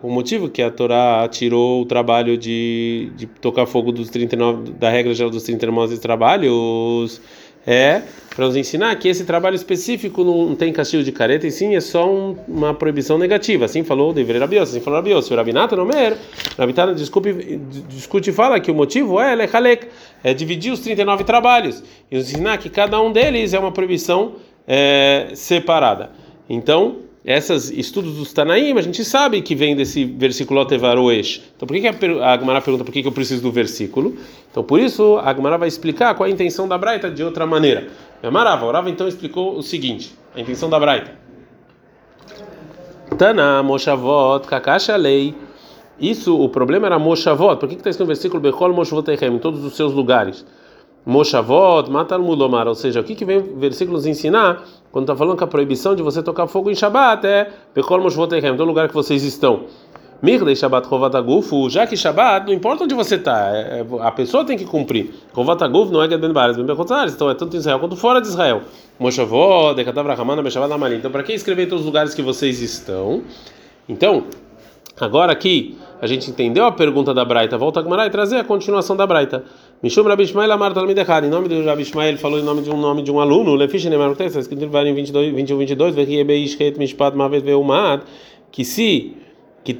O 0.01 0.09
motivo 0.09 0.49
que 0.49 0.61
a 0.61 0.71
Torá 0.71 1.27
tirou 1.29 1.83
o 1.83 1.85
trabalho 1.85 2.35
de, 2.35 3.11
de 3.15 3.27
tocar 3.27 3.67
fogo 3.67 3.91
dos 3.91 4.09
39 4.09 4.71
da 4.71 4.89
regra 4.89 5.13
geral 5.13 5.29
dos 5.29 5.43
39 5.43 5.99
trabalhos 5.99 7.21
é 7.67 8.01
para 8.35 8.45
nos 8.45 8.55
ensinar 8.55 8.93
que 8.95 9.07
esse 9.07 9.23
trabalho 9.23 9.55
específico 9.55 10.23
não 10.23 10.55
tem 10.55 10.73
castigo 10.73 11.03
de 11.03 11.11
careta 11.11 11.47
e 11.47 11.51
sim 11.51 11.75
é 11.75 11.79
só 11.79 12.11
um, 12.11 12.35
uma 12.47 12.73
proibição 12.73 13.17
negativa. 13.17 13.65
Assim 13.65 13.83
falou 13.83 14.11
dever 14.11 14.39
Rabios, 14.39 14.69
assim 14.69 14.81
falou 14.81 14.99
Rabios. 14.99 15.29
O 15.29 15.35
Rabinata 15.35 15.75
não 15.75 15.85
mer, 15.85 16.17
Rabinata 16.57 16.93
discute, 16.93 17.33
discute 17.87 18.31
e 18.31 18.33
fala 18.33 18.59
que 18.59 18.69
o 18.69 18.75
motivo 18.75 19.21
é 19.21 19.33
lechalek, 19.35 19.87
é 20.23 20.33
dividir 20.33 20.73
os 20.73 20.79
39 20.79 21.23
trabalhos 21.23 21.83
e 22.11 22.17
nos 22.17 22.31
ensinar 22.31 22.57
que 22.57 22.69
cada 22.69 22.99
um 22.99 23.11
deles 23.11 23.53
é 23.53 23.59
uma 23.59 23.71
proibição 23.71 24.33
é, 24.67 25.29
separada. 25.33 26.11
Então, 26.49 27.04
esses 27.25 27.71
estudos 27.71 28.17
dos 28.17 28.31
Tanaim, 28.31 28.77
a 28.77 28.81
gente 28.81 29.03
sabe 29.03 29.41
que 29.41 29.55
vem 29.55 29.75
desse 29.75 30.05
versículo 30.05 30.59
Otevaroesh. 30.61 31.41
Então, 31.55 31.67
por 31.67 31.75
que, 31.75 31.81
que 31.81 32.05
a 32.21 32.33
Agmará 32.33 32.61
pergunta 32.61 32.83
por 32.83 32.91
que, 32.91 33.01
que 33.01 33.07
eu 33.07 33.11
preciso 33.11 33.41
do 33.41 33.51
versículo? 33.51 34.15
Então, 34.51 34.63
por 34.63 34.79
isso, 34.79 35.17
a 35.17 35.31
Agmará 35.31 35.57
vai 35.57 35.67
explicar 35.67 36.13
qual 36.13 36.27
é 36.27 36.29
a 36.29 36.33
intenção 36.33 36.67
da 36.67 36.77
Braita 36.77 37.09
de 37.09 37.23
outra 37.23 37.47
maneira. 37.47 37.87
Amarava, 38.21 38.65
Orava 38.67 38.91
então 38.91 39.07
explicou 39.07 39.57
o 39.57 39.63
seguinte: 39.63 40.13
a 40.35 40.39
intenção 40.39 40.69
da 40.69 40.79
Braita. 40.79 41.13
Tana, 43.17 43.63
Moshavot, 43.63 44.45
Kakasha 44.47 44.95
Lei. 44.95 45.33
Isso, 45.99 46.39
o 46.39 46.47
problema 46.47 46.85
era 46.85 46.99
Moshavot. 46.99 47.55
Por 47.57 47.67
que 47.67 47.75
está 47.75 47.89
escrito 47.89 48.05
no 48.05 48.07
versículo 48.07 48.39
Bechol 48.39 48.71
Moshavot 48.71 49.09
em 49.09 49.39
todos 49.39 49.63
os 49.63 49.75
seus 49.75 49.93
lugares? 49.93 50.45
Moshavot, 51.05 51.89
Matal 51.89 52.19
Mulomar, 52.19 52.67
ou 52.67 52.73
seja, 52.73 52.99
o 52.99 53.03
que, 53.03 53.13
que 53.13 53.23
vem 53.23 53.37
o 53.37 53.59
versículo 53.59 53.95
nos 53.95 54.07
ensinar 54.07 54.63
quando 54.95 55.03
está 55.03 55.13
falando 55.17 55.37
que 55.37 55.43
a 55.43 55.47
proibição 55.47 55.93
de 55.93 56.01
você 56.01 56.23
tocar 56.23 56.47
fogo 56.47 56.71
em 56.71 56.73
Shabat 56.73 57.27
é 57.27 57.51
Bekol 57.75 57.99
Moshvotechem, 57.99 58.55
todo 58.55 58.65
lugar 58.65 58.87
que 58.87 58.93
vocês 58.93 59.25
estão. 59.25 59.65
Mirdei 60.21 60.55
Shabat 60.55 60.87
Rovatagufu, 60.87 61.69
já 61.69 61.85
que 61.85 61.97
Shabat, 61.97 62.47
não 62.47 62.53
importa 62.53 62.85
onde 62.85 62.95
você 62.95 63.15
está, 63.15 63.53
é, 63.53 63.81
é, 63.81 63.85
a 63.99 64.09
pessoa 64.09 64.45
tem 64.45 64.57
que 64.57 64.63
cumprir. 64.63 65.13
Rovatagufu 65.33 65.91
não 65.91 66.01
é 66.01 66.07
Gad 66.07 66.21
Ben 66.21 66.31
Bares, 66.31 66.55
Ben 66.55 66.65
Bechotzares, 66.65 67.13
então 67.13 67.29
é 67.29 67.33
tanto 67.33 67.57
em 67.57 67.59
Israel 67.59 67.77
quanto 67.77 67.97
fora 67.97 68.21
de 68.21 68.27
Israel. 68.29 68.61
Moshavot, 68.97 69.75
Dekatavra 69.75 70.13
Hamana, 70.13 70.41
Beshabat 70.41 70.71
Amalim. 70.71 70.95
Então, 70.95 71.11
para 71.11 71.23
que 71.23 71.33
escrever 71.33 71.63
em 71.63 71.67
todos 71.67 71.81
os 71.81 71.85
lugares 71.85 72.13
que 72.13 72.21
vocês 72.21 72.61
estão? 72.61 73.21
Então, 73.89 74.23
agora 74.97 75.33
aqui 75.33 75.77
a 76.01 76.07
gente 76.07 76.31
entendeu 76.31 76.65
a 76.65 76.71
pergunta 76.71 77.13
da 77.13 77.25
Braita, 77.25 77.57
volta 77.57 77.81
a 77.81 77.83
Gmará 77.83 78.05
e 78.05 78.09
trazer 78.09 78.37
a 78.37 78.45
continuação 78.45 78.95
da 78.95 79.05
Braita. 79.05 79.43
Mishum 79.85 80.07
Rabi 80.07 80.23
Ishmael 80.23 80.51
Amar 80.51 80.73
Talmid 80.73 80.97
Echad. 80.97 81.25
Em 81.25 81.29
nome 81.29 81.47
do 81.47 81.63
Rabi 81.63 81.83
Ishmael, 81.83 82.17
falou 82.17 82.39
em 82.39 82.41
nome 82.41 82.63
de 82.63 82.71
um 82.71 82.77
nome 82.77 83.03
de 83.03 83.11
um 83.11 83.19
aluno. 83.19 83.53
Lefish 83.53 83.85
Neymar 83.85 84.13
está 84.13 84.39
escrito 84.39 84.63
em 84.63 84.93
22, 84.95 85.31
21, 85.35 85.57
22. 85.59 85.93
Vehiebe 85.93 86.33
Ishret 86.43 86.75
Mishpat 86.79 87.15
Mavet 87.15 87.43
Veumad. 87.43 88.01
Que 88.51 88.65
se 88.65 89.13
que 89.63 89.77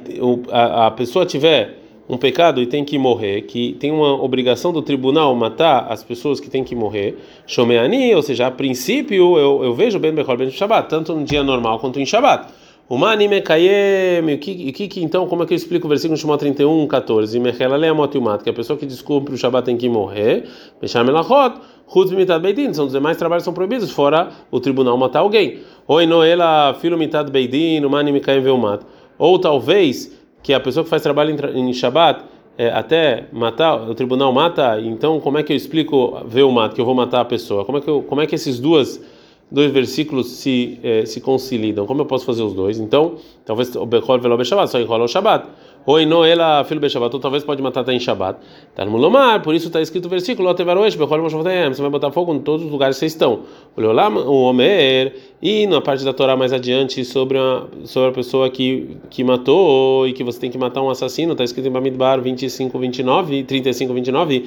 a, 0.52 0.86
a 0.86 0.90
pessoa 0.92 1.26
tiver 1.26 1.78
um 2.08 2.16
pecado 2.16 2.62
e 2.62 2.66
tem 2.66 2.84
que 2.84 2.96
morrer, 2.96 3.42
que 3.42 3.72
tem 3.80 3.90
uma 3.90 4.22
obrigação 4.22 4.72
do 4.72 4.80
tribunal 4.80 5.34
matar 5.34 5.88
as 5.90 6.04
pessoas 6.04 6.38
que 6.38 6.48
têm 6.48 6.62
que 6.62 6.76
morrer, 6.76 7.18
Shomeani, 7.44 8.14
ou 8.14 8.22
seja, 8.22 8.46
a 8.46 8.50
princípio 8.52 9.36
eu, 9.36 9.64
eu 9.64 9.74
vejo 9.74 9.98
Ben 9.98 10.12
Bechol 10.12 10.36
Ben 10.36 10.52
Shabbat, 10.52 10.88
tanto 10.88 11.16
no 11.16 11.24
dia 11.24 11.42
normal 11.42 11.80
quanto 11.80 11.98
em 11.98 12.06
Shabbat. 12.06 12.46
O 12.88 13.04
anime 13.04 13.40
kayem, 13.40 14.32
o 14.32 14.38
que, 14.38 14.86
que, 14.86 15.02
então, 15.02 15.26
como 15.26 15.42
é 15.42 15.46
que 15.46 15.52
eu 15.52 15.56
explico 15.56 15.86
o 15.86 15.88
versículo 15.88 16.16
Shemot 16.16 16.38
31, 16.38 16.86
14? 16.86 17.40
Mechela 17.40 17.76
leamotiumat, 17.76 18.44
que 18.44 18.48
a 18.48 18.52
pessoa 18.52 18.78
que 18.78 18.86
descumpre 18.86 19.34
o 19.34 19.36
Shabat 19.36 19.64
tem 19.64 19.76
que 19.76 19.88
morrer. 19.88 20.44
Mecham 20.80 21.04
elachot, 21.04 21.60
chutz 21.92 22.12
mitad 22.12 22.40
beidin, 22.40 22.72
são 22.72 22.86
os 22.86 22.92
demais 22.92 23.16
trabalhos 23.16 23.42
são 23.42 23.52
proibidos, 23.52 23.90
fora 23.90 24.30
o 24.52 24.60
tribunal 24.60 24.96
matar 24.96 25.18
alguém. 25.18 25.58
Oi 25.88 26.06
noela, 26.06 26.74
filo 26.74 26.96
mitad 26.96 27.28
beidin, 27.28 27.84
o 27.84 27.96
anime 27.96 28.20
kayem 28.20 28.40
veumat. 28.40 28.82
Ou 29.18 29.36
talvez, 29.36 30.16
que 30.40 30.54
a 30.54 30.60
pessoa 30.60 30.84
que 30.84 30.90
faz 30.90 31.02
trabalho 31.02 31.36
em, 31.56 31.68
em 31.68 31.72
Shabat, 31.72 32.22
é, 32.56 32.68
até 32.68 33.26
matar, 33.32 33.90
o 33.90 33.96
tribunal 33.96 34.32
mata, 34.32 34.80
então 34.80 35.18
como 35.18 35.38
é 35.38 35.42
que 35.42 35.52
eu 35.52 35.56
explico 35.56 36.20
veumat, 36.24 36.72
que 36.72 36.80
eu 36.80 36.84
vou 36.84 36.94
matar 36.94 37.22
a 37.22 37.24
pessoa? 37.24 37.64
Como 37.64 37.78
é 37.78 37.80
que, 37.80 37.90
eu, 37.90 38.04
como 38.04 38.20
é 38.20 38.28
que 38.28 38.36
esses 38.36 38.60
duas 38.60 39.02
dois 39.50 39.70
versículos 39.70 40.28
se 40.28 40.78
eh, 40.82 41.06
se 41.06 41.20
conciliam. 41.20 41.86
Como 41.86 42.02
eu 42.02 42.06
posso 42.06 42.24
fazer 42.24 42.42
os 42.42 42.54
dois? 42.54 42.78
Então, 42.78 43.16
talvez 43.44 43.74
o 43.76 43.86
Bechol 43.86 44.20
velo 44.20 44.44
Shabbat, 44.44 44.70
só 44.70 44.80
enrola 44.80 45.04
o 45.04 45.08
Shabbat. 45.08 45.46
Ou 45.86 46.04
não 46.04 46.24
ela 46.24 46.64
filho 46.64 46.80
Beshabat, 46.80 47.14
ou 47.14 47.20
talvez 47.20 47.44
pode 47.44 47.62
matar 47.62 47.82
até 47.82 47.92
em 47.92 48.00
Shabbat. 48.00 48.40
Tá 48.74 48.84
no 48.84 48.90
Mulomar, 48.90 49.40
por 49.40 49.54
isso 49.54 49.68
está 49.68 49.80
escrito 49.80 50.06
o 50.06 50.08
versículo: 50.08 50.52
Você 50.52 50.64
vai 50.64 51.90
botar 51.90 52.10
fogo 52.10 52.34
em 52.34 52.40
todos 52.40 52.66
os 52.66 52.72
lugares 52.72 52.96
que 52.96 53.00
vocês 53.00 53.12
estão. 53.12 53.42
O 53.76 54.42
Omer, 54.42 55.14
e 55.40 55.66
na 55.66 55.80
parte 55.80 56.04
da 56.04 56.12
Torá 56.12 56.36
mais 56.36 56.52
adiante 56.52 57.04
sobre 57.04 57.38
a, 57.38 57.64
sobre 57.84 58.08
a 58.08 58.12
pessoa 58.12 58.50
que, 58.50 58.96
que 59.08 59.22
matou 59.22 60.08
e 60.08 60.12
que 60.12 60.24
você 60.24 60.40
tem 60.40 60.50
que 60.50 60.58
matar 60.58 60.82
um 60.82 60.90
assassino, 60.90 61.32
está 61.32 61.44
escrito 61.44 61.68
em 61.68 61.70
Bamidbar 61.70 62.20
25, 62.20 62.76
29, 62.76 63.44
35, 63.44 63.94
29. 63.94 64.44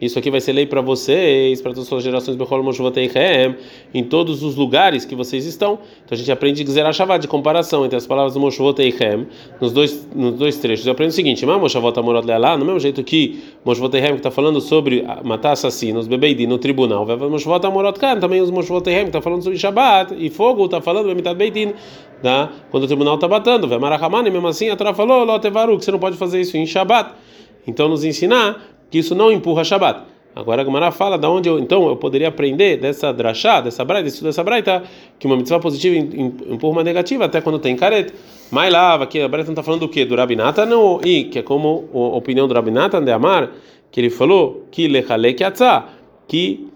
Isso 0.00 0.18
aqui 0.18 0.30
vai 0.30 0.40
ser 0.40 0.52
lei 0.52 0.64
para 0.66 0.80
vocês, 0.80 1.60
para 1.60 1.72
todas 1.72 1.84
as 1.84 1.88
suas 1.88 2.02
gerações, 2.02 2.38
em 3.92 4.04
todos 4.04 4.42
os 4.42 4.56
lugares 4.56 5.04
que 5.04 5.14
vocês 5.14 5.44
estão. 5.44 5.74
Então 6.04 6.12
a 6.12 6.16
gente 6.16 6.32
aprende 6.32 6.64
Shabbat, 6.94 7.20
de 7.20 7.28
comparação 7.28 7.73
entre 7.82 7.96
as 7.96 8.06
palavras 8.06 8.36
Moshavot 8.36 8.78
Eichem, 8.78 9.26
nos 9.58 9.72
dois, 9.72 10.06
nos 10.14 10.34
dois 10.34 10.58
trechos. 10.58 10.86
Eu 10.86 10.92
aprendo 10.92 11.08
o 11.08 11.14
seguinte: 11.14 11.46
Moshavot 11.46 11.98
Amorot 11.98 12.26
Lealá, 12.26 12.58
no 12.58 12.66
mesmo 12.66 12.78
jeito 12.78 13.02
que 13.02 13.42
Moshavot 13.64 13.96
Eichem, 13.96 14.10
que 14.10 14.16
está 14.18 14.30
falando 14.30 14.60
sobre 14.60 15.02
matar 15.24 15.52
assassinos, 15.52 16.06
Bebeidi, 16.06 16.46
no 16.46 16.58
tribunal, 16.58 17.06
Moshavot 17.06 17.66
Amorot 17.66 17.98
Kan, 17.98 18.20
também 18.20 18.42
os 18.42 18.50
Moshavot 18.50 18.86
Eichem, 18.86 19.04
que 19.04 19.08
está 19.08 19.22
falando 19.22 19.42
sobre 19.42 19.58
Shabbat, 19.58 20.14
e 20.18 20.28
fogo 20.28 20.66
está 20.66 20.82
falando 20.82 21.06
Bemitat 21.06 21.34
Beidin, 21.34 21.72
tá? 22.22 22.50
quando 22.70 22.84
o 22.84 22.86
tribunal 22.86 23.14
está 23.14 23.26
batendo, 23.26 23.66
Vemarahamani, 23.66 24.30
mesmo 24.30 24.48
assim, 24.48 24.68
a 24.68 24.76
Torá 24.76 24.92
falou, 24.92 25.24
Lotevaru, 25.24 25.78
que 25.78 25.84
você 25.84 25.92
não 25.92 25.98
pode 25.98 26.18
fazer 26.18 26.40
isso 26.40 26.56
em 26.58 26.66
Shabbat. 26.66 27.12
Então, 27.66 27.88
nos 27.88 28.04
ensinar 28.04 28.60
que 28.90 28.98
isso 28.98 29.14
não 29.14 29.32
empurra 29.32 29.64
Shabbat. 29.64 30.13
Agora 30.34 30.62
a 30.62 30.64
Gemara 30.64 30.90
fala 30.90 31.16
da 31.16 31.30
onde 31.30 31.48
eu 31.48 31.58
então 31.58 31.88
eu 31.88 31.96
poderia 31.96 32.28
aprender 32.28 32.76
dessa 32.76 33.12
drachá, 33.12 33.60
dessa 33.60 33.84
braita, 33.84 34.04
desse 34.04 34.22
dessa 34.22 34.42
braita, 34.42 34.82
que 35.18 35.26
uma 35.26 35.36
mitzvah 35.36 35.60
positiva 35.60 35.96
empurra 35.96 36.72
uma 36.72 36.84
negativa 36.84 37.24
até 37.26 37.40
quando 37.40 37.58
tem 37.58 37.76
careta. 37.76 38.12
Mas 38.50 38.72
lava, 38.72 39.06
que 39.06 39.20
a 39.20 39.28
braita 39.28 39.48
não 39.48 39.52
está 39.52 39.62
falando 39.62 39.80
do 39.80 39.88
quê? 39.88 40.04
Do 40.04 40.16
Rabinata 40.16 40.66
não, 40.66 41.00
e 41.04 41.24
que 41.24 41.38
é 41.38 41.42
como 41.42 41.88
a 41.94 42.16
opinião 42.16 42.48
do 42.48 42.54
Rabinata 42.54 43.00
de 43.00 43.12
Amar, 43.12 43.50
que 43.92 44.00
ele 44.00 44.10
falou 44.10 44.66
que 44.72 44.88
lechalek 44.88 45.40
que 46.26 46.68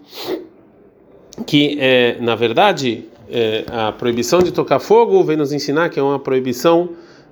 que 1.45 1.77
é, 1.79 2.17
na 2.19 2.35
verdade 2.35 3.05
é, 3.29 3.65
a 3.67 3.91
proibição 3.91 4.39
de 4.39 4.51
tocar 4.51 4.79
fogo 4.79 5.23
vem 5.23 5.37
nos 5.37 5.51
ensinar 5.51 5.89
que 5.89 5.99
é 5.99 6.03
uma 6.03 6.19
proibição 6.19 6.89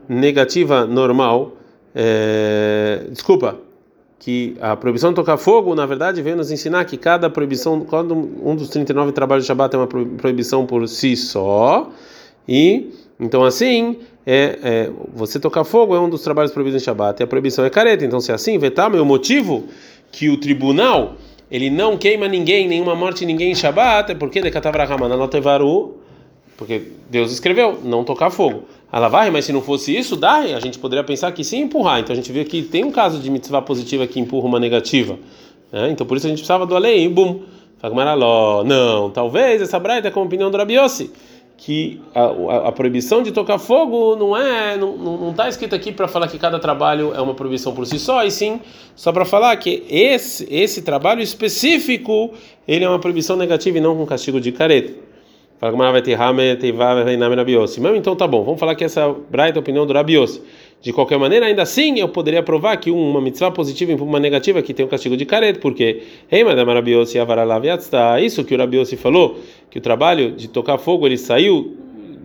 negativa 0.10 0.86
normal. 0.86 1.54
É, 1.96 3.06
desculpa, 3.10 3.58
que 4.20 4.58
a 4.60 4.76
proibição 4.76 5.10
de 5.10 5.16
tocar 5.16 5.38
fogo, 5.38 5.76
na 5.76 5.86
verdade, 5.86 6.22
vem 6.22 6.36
nos 6.36 6.52
ensinar 6.52 6.86
que 6.86 6.98
cada 6.98 7.30
proibição, 7.30 7.82
cada 7.82 8.14
um 8.14 8.56
dos 8.56 8.70
39 8.70 9.12
trabalhos 9.12 9.44
de 9.44 9.48
Shabbat 9.48 9.76
é 9.76 9.80
uma 9.80 9.88
proibição 9.88 10.66
por 10.66 10.88
si 10.88 11.16
só, 11.16 11.90
e 12.48 12.92
então 13.20 13.44
assim, 13.44 13.98
é, 14.26 14.60
é, 14.64 14.92
você 15.14 15.40
tocar 15.40 15.64
fogo 15.64 15.96
é 15.96 16.00
um 16.00 16.10
dos 16.10 16.22
trabalhos 16.22 16.52
proibidos 16.52 16.82
em 16.82 16.86
Shabbat, 16.86 17.22
e 17.22 17.24
a 17.24 17.28
proibição 17.28 17.64
é 17.64 17.70
careta. 17.70 18.04
Então, 18.04 18.20
se 18.20 18.32
é 18.32 18.36
assim, 18.36 18.58
vetar, 18.58 18.90
meu 18.90 19.06
motivo 19.06 19.66
que 20.12 20.30
o 20.30 20.38
tribunal 20.38 21.16
ele 21.50 21.70
não 21.70 21.98
queima 21.98 22.28
ninguém, 22.28 22.68
nenhuma 22.68 22.96
morte 22.96 23.26
ninguém 23.26 23.52
em 23.52 23.56
Shabbat, 23.56 24.12
é 24.12 24.16
porque 24.16 24.42
de 24.42 24.52
Katavrahamana 24.52 25.16
Lotevaru 25.16 25.96
porque 26.58 26.82
Deus 27.10 27.32
escreveu 27.32 27.80
não 27.84 28.04
tocar 28.04 28.32
fogo. 28.32 28.64
Ela 28.92 29.08
vai, 29.08 29.30
mas 29.30 29.46
se 29.46 29.54
não 29.54 29.62
fosse 29.62 29.96
isso, 29.96 30.16
dá, 30.16 30.38
a 30.38 30.60
gente 30.60 30.80
poderia 30.80 31.04
pensar 31.04 31.32
que 31.32 31.44
sim 31.44 31.62
empurrar. 31.62 32.00
Então 32.00 32.14
a 32.14 32.16
gente 32.16 32.32
vê 32.32 32.44
que 32.44 32.64
tem 32.64 32.84
um 32.84 32.92
caso 32.92 33.20
de 33.20 33.30
mitzvah 33.30 33.62
positiva 33.62 34.08
que 34.08 34.20
empurra 34.20 34.48
uma 34.48 34.60
negativa. 34.60 35.18
Né? 35.72 35.92
Então 35.92 36.06
por 36.06 36.18
isso 36.18 36.26
a 36.26 36.30
gente 36.30 36.40
precisava 36.40 36.66
do 36.66 36.76
além, 36.76 37.10
bum. 37.10 37.42
Não, 38.66 39.12
talvez 39.12 39.62
essa 39.62 39.78
braita 39.78 40.08
é 40.08 40.12
com 40.12 40.20
a 40.20 40.24
opinião 40.24 40.50
do 40.50 40.58
Rabiossi 40.58 41.12
que 41.58 42.00
a, 42.14 42.22
a, 42.22 42.68
a, 42.68 42.72
proibição 42.72 43.24
de 43.24 43.32
tocar 43.32 43.58
fogo 43.58 44.16
não 44.16 44.38
é 44.38 44.78
não 44.78 45.32
está 45.32 45.50
escrito 45.50 45.74
aqui 45.74 45.92
para 45.92 46.08
falar 46.08 46.28
que 46.28 46.38
cada 46.38 46.60
trabalho 46.60 47.14
é 47.16 47.20
uma 47.20 47.34
proibição 47.34 47.74
por 47.74 47.86
si 47.88 47.98
só 47.98 48.24
e 48.24 48.30
sim 48.30 48.62
só 48.96 49.12
para 49.12 49.26
falar 49.26 49.56
que 49.58 49.84
esse 49.90 50.48
esse 50.52 50.84
trabalho 50.84 51.20
específico 51.20 52.32
ele 52.68 52.86
é 52.86 52.90
uma 52.90 53.00
proibição 53.00 53.36
negativa 53.36 53.80
e 53.80 53.82
não 53.82 53.98
com 53.98 54.06
castigo 54.06 54.40
de 54.40 54.52
careta 54.52 54.94
Então 57.96 58.16
tá 58.16 58.28
bom, 58.28 58.44
vamos 58.44 58.60
falar 58.60 58.76
que 58.76 58.84
essa 58.84 59.12
braita 59.30 59.58
é 59.58 59.60
a 59.60 59.62
opinião 59.62 59.88
do 59.88 59.94
Rabiosi. 59.94 60.42
De 60.80 60.94
qualquer 60.94 61.18
maneira, 61.18 61.48
ainda 61.48 61.64
assim, 61.64 62.00
eu 62.00 62.08
poderia 62.08 62.44
provar 62.44 62.78
que 62.78 62.92
uma 62.92 63.20
mitzvah 63.20 63.50
positiva 63.50 63.92
e 63.92 63.96
uma 63.96 64.20
negativa 64.20 64.62
que 64.62 64.72
tem 64.72 64.86
o 64.86 64.88
um 64.88 64.92
castigo 64.92 65.18
de 65.18 65.26
careta, 65.26 65.60
porque 65.60 66.04
isso 68.22 68.44
que 68.44 68.54
o 68.54 68.58
Rabiosi 68.58 68.96
falou, 68.96 69.40
que 69.72 69.80
o 69.80 69.82
trabalho 69.82 70.32
de 70.32 70.48
tocar 70.48 70.78
fogo 70.78 71.08
ele 71.08 71.18
saiu 71.18 71.76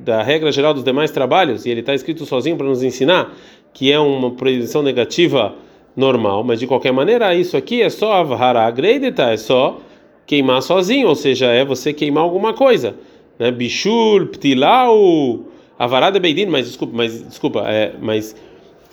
da 0.04 0.22
regra 0.22 0.52
geral 0.52 0.74
dos 0.74 0.84
demais 0.84 1.10
trabalhos 1.10 1.64
e 1.64 1.70
ele 1.70 1.80
está 1.80 1.94
escrito 1.94 2.26
sozinho 2.26 2.56
para 2.56 2.66
nos 2.66 2.82
ensinar 2.82 3.34
que 3.72 3.90
é 3.90 3.98
uma 3.98 4.32
proibição 4.32 4.82
negativa 4.82 5.54
normal, 5.96 6.44
mas 6.44 6.60
de 6.60 6.66
qualquer 6.66 6.92
maneira, 6.92 7.34
isso 7.34 7.56
aqui 7.56 7.80
é 7.80 7.88
só 7.88 8.12
avhara 8.12 8.66
agredita, 8.66 9.30
é 9.30 9.38
só 9.38 9.78
queimar 10.26 10.60
sozinho, 10.60 11.08
ou 11.08 11.14
seja, 11.14 11.46
é 11.46 11.64
você 11.64 11.94
queimar 11.94 12.24
alguma 12.24 12.52
coisa 12.52 12.94
né? 13.42 13.50
Bishul, 13.50 14.26
Ptilau, 14.28 15.40
Avarada 15.76 16.20
Beidin, 16.20 16.46
mas 16.46 16.66
desculpa, 16.66 16.96
mas 16.96 17.22
desculpa, 17.22 17.64
é, 17.66 17.92
mas 18.00 18.36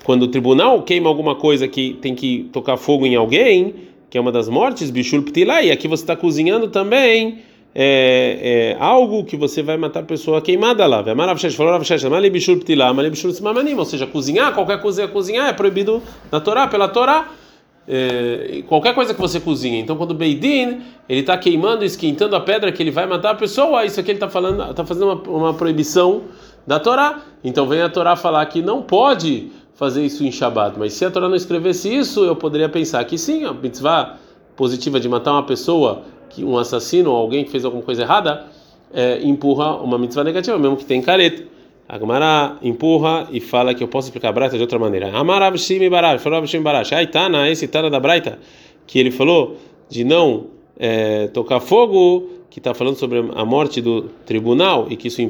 quando 0.04 0.24
o 0.24 0.28
tribunal 0.28 0.82
queima 0.82 1.08
alguma 1.08 1.36
coisa 1.36 1.68
que 1.68 1.94
tem 2.02 2.16
que 2.16 2.50
tocar 2.52 2.78
fogo 2.78 3.06
em 3.06 3.16
alguém, 3.16 3.76
que 4.10 4.18
é 4.18 4.22
uma 4.22 4.32
das 4.32 4.50
mortes, 4.50 4.90
Bishul 4.90 5.22
Ptilau, 5.22 5.62
e 5.62 5.72
aqui 5.72 5.88
você 5.88 6.04
está 6.04 6.16
cozinhando 6.16 6.68
também 6.70 7.40
é, 7.76 8.76
é, 8.76 8.84
algo 8.84 9.24
que 9.24 9.38
você 9.38 9.62
vai 9.62 9.78
matar 9.78 10.00
a 10.00 10.04
pessoa 10.04 10.42
queimada 10.42 10.88
lá. 10.88 11.04
Ou 13.78 13.86
seja, 13.86 14.08
cozinhar, 14.08 14.56
qualquer 14.56 14.82
coisa 14.82 15.08
cozinhar 15.08 15.48
é 15.48 15.54
proibido 15.54 16.02
na 16.32 16.40
Torá, 16.40 16.68
pela 16.68 16.88
Torá 16.88 17.30
é, 17.92 18.64
qualquer 18.68 18.94
coisa 18.94 19.16
que 19.16 19.20
você 19.20 19.40
cozinha. 19.40 19.80
Então, 19.80 19.98
quando 19.98 20.12
o 20.12 20.14
Beidin 20.14 20.82
ele 21.10 21.22
está 21.22 21.36
queimando, 21.36 21.84
esquentando 21.84 22.36
a 22.36 22.40
pedra 22.40 22.72
que 22.72 22.84
ele 22.84 22.92
vai 22.92 23.08
matar 23.08 23.32
a 23.32 23.36
pessoa, 23.36 23.84
isso 23.84 24.00
aqui 24.00 24.12
ele 24.12 24.18
está 24.18 24.30
falando, 24.30 24.70
está 24.70 24.86
fazendo 24.86 25.08
uma, 25.08 25.38
uma, 25.38 25.54
proibição 25.56 26.22
da 26.68 26.80
Torá. 26.80 27.24
Então, 27.44 27.68
vem 27.68 27.82
a 27.82 27.90
Torá 27.90 28.16
falar 28.16 28.46
que 28.46 28.62
não 28.62 28.84
pode 28.84 29.52
fazer 29.74 30.06
isso 30.06 30.24
em 30.24 30.32
Shabat. 30.32 30.78
Mas 30.78 30.94
se 30.94 31.04
a 31.04 31.10
Torá 31.10 31.28
não 31.28 31.36
escrevesse 31.36 31.92
isso, 31.92 32.24
eu 32.24 32.36
poderia 32.36 32.70
pensar 32.70 33.04
que 33.06 33.18
sim, 33.18 33.44
a 33.44 33.54
mitzvah 33.54 34.18
positiva 34.56 35.00
de 35.00 35.10
matar 35.10 35.32
uma 35.32 35.44
pessoa, 35.44 36.04
que 36.30 36.44
um 36.44 36.60
assassino 36.60 37.10
ou 37.10 37.18
alguém 37.18 37.44
que 37.44 37.50
fez 37.50 37.66
alguma 37.66 37.82
coisa 37.82 38.04
errada, 38.04 38.46
é, 38.94 39.20
empurra 39.24 39.78
uma 39.78 39.98
mitzvah 39.98 40.24
negativa, 40.24 40.60
mesmo 40.60 40.78
que 40.78 40.86
tem 40.86 41.02
careta. 41.02 41.44
A 41.90 41.98
Gemara 41.98 42.58
empurra 42.62 43.28
e 43.32 43.42
fala 43.42 43.74
que 43.74 43.84
eu 43.84 43.88
posso 43.88 44.10
explicar 44.10 44.30
a 44.30 44.32
Braita 44.32 44.56
de 44.56 44.62
outra 44.62 44.78
maneira. 44.78 45.10
Amarav 45.12 45.58
Shimi 45.58 45.90
Barash, 45.90 46.22
falou 46.22 46.46
Shimi 46.46 46.64
Barash. 46.64 46.94
Aí 46.94 47.08
tá 47.08 47.28
na 47.28 47.50
esse 47.50 47.68
Tana 47.68 47.90
da 47.90 48.00
Braita 48.00 48.38
que 48.86 49.00
ele 49.00 49.10
falou 49.10 49.58
de 49.90 50.04
não 50.04 50.48
é, 50.78 51.28
tocar 51.30 51.60
fogo, 51.60 52.30
que 52.50 52.60
está 52.60 52.76
falando 52.76 52.96
sobre 52.96 53.20
a 53.20 53.44
morte 53.44 53.82
do 53.82 54.04
tribunal 54.26 54.88
e 54.90 54.96
que 54.96 55.08
isso 55.08 55.22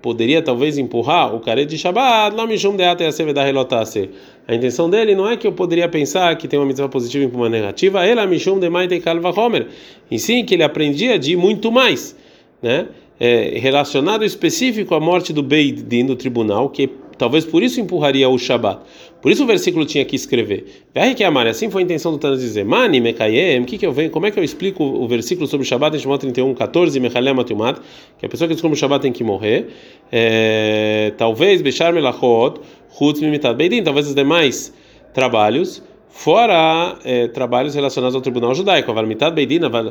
poderia 0.00 0.40
talvez 0.40 0.78
empurrar 0.78 1.34
o 1.34 1.40
careto 1.40 1.70
de 1.70 1.78
Shabbat, 1.78 2.34
lá 2.34 2.46
mishum 2.46 2.76
deate 2.76 3.04
relotase. 3.44 4.10
A 4.48 4.54
intenção 4.54 4.88
dele 4.88 5.14
não 5.14 5.28
é 5.28 5.36
que 5.36 5.46
eu 5.46 5.52
poderia 5.52 5.88
pensar 5.88 6.34
que 6.36 6.48
tem 6.48 6.58
uma 6.58 6.66
mitzvah 6.66 6.88
positiva 6.88 7.24
e 7.24 7.36
uma 7.36 7.48
negativa, 7.48 8.06
ela 8.06 8.26
mishum 8.26 8.58
de 8.58 8.68
maite 8.68 9.00
kalva 9.00 9.30
homer. 9.30 9.68
E 10.10 10.18
sim 10.18 10.44
que 10.44 10.54
ele 10.54 10.62
aprendia 10.62 11.18
de 11.18 11.36
muito 11.36 11.72
mais, 11.72 12.16
né? 12.62 12.88
É, 13.18 13.58
relacionado 13.58 14.24
específico 14.24 14.94
à 14.94 15.00
morte 15.00 15.32
do 15.32 15.42
Beidin 15.42 16.06
do 16.06 16.16
tribunal, 16.16 16.68
que 16.68 16.88
talvez 17.16 17.44
por 17.44 17.62
isso 17.62 17.80
empurraria 17.80 18.28
o 18.28 18.38
Shabat. 18.38 18.80
Por 19.22 19.32
isso 19.32 19.44
o 19.44 19.46
versículo 19.46 19.84
tinha 19.84 20.04
que 20.04 20.14
escrever. 20.14 20.84
que 21.16 21.24
amar, 21.24 21.46
assim 21.46 21.70
foi 21.70 21.82
a 21.82 21.84
intenção 21.84 22.12
do 22.12 22.18
Tana 22.18 22.36
dizer. 22.36 22.64
Mani 22.64 23.00
mekayem, 23.00 23.64
que 23.64 23.78
que 23.78 23.86
eu 23.86 23.92
venho? 23.92 24.10
Como 24.10 24.26
é 24.26 24.30
que 24.30 24.38
eu 24.38 24.44
explico 24.44 24.84
o 24.84 25.08
versículo 25.08 25.46
sobre 25.46 25.64
o 25.64 25.68
Shabat 25.68 25.96
em 25.96 26.00
Shemot 26.00 26.20
31, 26.20 26.54
14, 26.54 27.00
mechalem 27.00 27.38
atumat, 27.38 27.80
que 28.18 28.26
a 28.26 28.28
pessoa 28.28 28.46
que 28.46 28.54
descobre 28.54 28.76
o 28.76 28.78
Shabat 28.78 29.02
tem 29.02 29.12
que 29.12 29.24
morrer. 29.24 29.68
É, 30.12 31.12
talvez 31.16 31.62
bechar 31.62 31.92
melachot, 31.92 32.60
chutz 32.96 33.20
mimitat 33.20 33.56
beidin, 33.56 33.82
talvez 33.82 34.06
os 34.06 34.14
demais 34.14 34.72
trabalhos 35.12 35.82
fora 36.16 36.96
é, 37.04 37.28
trabalhos 37.28 37.74
relacionados 37.74 38.14
ao 38.14 38.22
tribunal 38.22 38.54
judaico. 38.54 38.90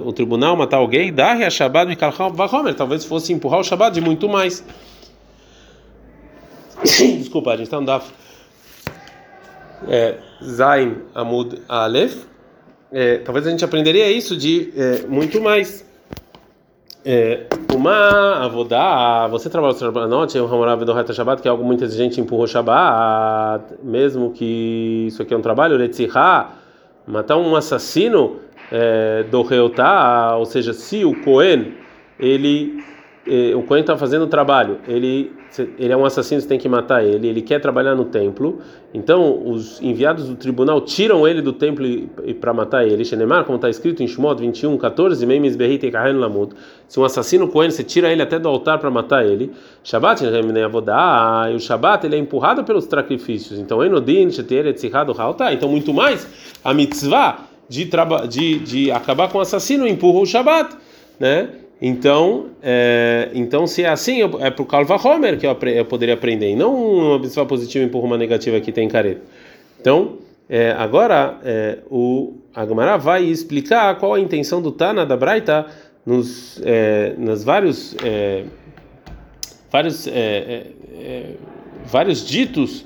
O 0.03 0.11
tribunal 0.11 0.57
matar 0.57 0.77
alguém, 0.77 1.13
dá 1.13 1.33
a 1.33 1.49
Shabbat 1.49 1.95
Vahomer. 2.33 2.73
Talvez 2.73 3.05
fosse 3.05 3.31
empurrar 3.31 3.59
o 3.59 3.63
Shabbat 3.63 3.93
de 3.93 4.01
muito 4.01 4.27
mais. 4.27 4.65
Desculpa, 6.83 7.51
a 7.51 7.57
gente 7.57 7.65
está 7.65 7.79
no 7.79 7.85
Daf. 7.85 8.11
É, 9.87 10.15
Zain 10.43 10.97
Amud 11.13 11.61
Aleph. 11.69 12.25
É, 12.91 13.19
talvez 13.19 13.45
a 13.45 13.51
gente 13.51 13.63
aprenderia 13.63 14.09
isso 14.11 14.35
de 14.35 14.73
é, 14.75 15.07
muito 15.07 15.39
mais. 15.39 15.85
É, 17.05 17.45
uma 17.75 18.45
avodá, 18.45 19.27
você 19.27 19.49
trabalha 19.49 19.75
no 19.79 20.07
noite, 20.07 20.39
o 20.39 20.45
Hamorav 20.45 20.83
do 20.83 20.93
Reta 20.93 21.13
Shabbat, 21.13 21.41
que 21.41 21.47
é 21.47 21.51
algo 21.51 21.63
muito 21.63 21.83
exigente, 21.83 22.21
empurrou 22.21 22.47
Shabbat, 22.47 23.75
mesmo 23.83 24.31
que 24.31 25.05
isso 25.07 25.21
aqui 25.21 25.33
é 25.33 25.37
um 25.37 25.41
trabalho, 25.41 25.77
Letzihá, 25.77 26.51
matar 27.05 27.37
um 27.37 27.55
assassino 27.55 28.37
é, 28.71 29.23
do 29.23 29.41
Reutá, 29.41 30.35
ou 30.37 30.45
seja, 30.45 30.73
se 30.73 31.03
o 31.03 31.21
Cohen, 31.23 31.73
ele 32.19 32.83
o 33.55 33.63
Cohen 33.63 33.81
está 33.81 33.97
fazendo 33.97 34.23
o 34.23 34.27
trabalho, 34.27 34.77
ele, 34.87 35.33
ele 35.79 35.91
é 35.91 35.97
um 35.97 36.05
assassino, 36.05 36.39
você 36.39 36.47
tem 36.47 36.59
que 36.59 36.69
matar 36.69 37.03
ele, 37.03 37.27
ele 37.27 37.41
quer 37.41 37.59
trabalhar 37.59 37.95
no 37.95 38.05
templo, 38.05 38.59
então 38.93 39.41
os 39.49 39.81
enviados 39.81 40.29
do 40.29 40.35
tribunal 40.35 40.79
tiram 40.81 41.27
ele 41.27 41.41
do 41.41 41.51
templo 41.51 41.85
para 42.39 42.53
matar 42.53 42.85
ele. 42.85 43.03
Shenemar, 43.03 43.43
como 43.43 43.55
está 43.55 43.67
escrito 43.67 44.03
em 44.03 44.07
Shemot 44.07 44.39
21, 44.39 44.77
14, 44.77 45.25
se 46.87 46.99
um 46.99 47.03
assassino 47.03 47.47
Cohen, 47.47 47.71
você 47.71 47.83
tira 47.83 48.11
ele 48.11 48.21
até 48.21 48.37
do 48.37 48.47
altar 48.47 48.77
para 48.77 48.91
matar 48.91 49.25
ele. 49.25 49.51
Shabbat, 49.83 50.23
e 50.23 51.55
o 51.55 51.59
Shabbat 51.59 52.05
ele 52.05 52.15
é 52.15 52.19
empurrado 52.19 52.63
pelos 52.63 52.85
sacrifícios, 52.85 53.57
então 53.57 53.83
então 55.51 55.67
muito 55.67 55.91
mais 55.91 56.27
a 56.63 56.75
mitzvah 56.75 57.39
de, 57.67 57.89
de, 58.29 58.59
de 58.59 58.91
acabar 58.91 59.29
com 59.29 59.39
o 59.39 59.41
assassino 59.41 59.87
empurra 59.87 60.19
o 60.19 60.25
Shabbat, 60.27 60.77
né? 61.19 61.49
Então, 61.81 62.47
é, 62.63 63.29
então 63.33 63.67
se 63.67 63.83
é 63.83 63.89
assim, 63.89 64.21
é 64.21 64.49
para 64.49 64.61
o 64.61 64.65
Kalva 64.65 64.95
Homer 64.95 65.37
que 65.37 65.45
eu, 65.45 65.57
eu, 65.67 65.85
poderia 65.85 66.13
aprender, 66.13 66.51
e 66.51 66.55
não 66.55 66.73
uma 66.73 67.19
mitzvah 67.19 67.45
positiva 67.45 67.83
empurra 67.83 68.05
uma 68.05 68.17
negativa 68.17 68.59
que 68.61 68.71
tem 68.71 68.87
careta. 68.87 69.21
Então, 69.79 70.17
é, 70.49 70.71
agora 70.71 71.39
é, 71.43 71.79
o 71.89 72.35
Agmará 72.53 72.97
vai 72.97 73.23
explicar 73.23 73.97
qual 73.97 74.13
a 74.13 74.19
intenção 74.19 74.61
do 74.61 74.71
Tana 74.71 75.05
da 75.05 75.17
Braita 75.17 75.65
nos, 76.05 76.61
é, 76.63 77.13
nos 77.17 77.43
vários 77.43 77.95
é, 78.03 78.45
vários 79.71 80.07
é, 80.07 80.67
vários 81.85 82.25
ditos 82.25 82.85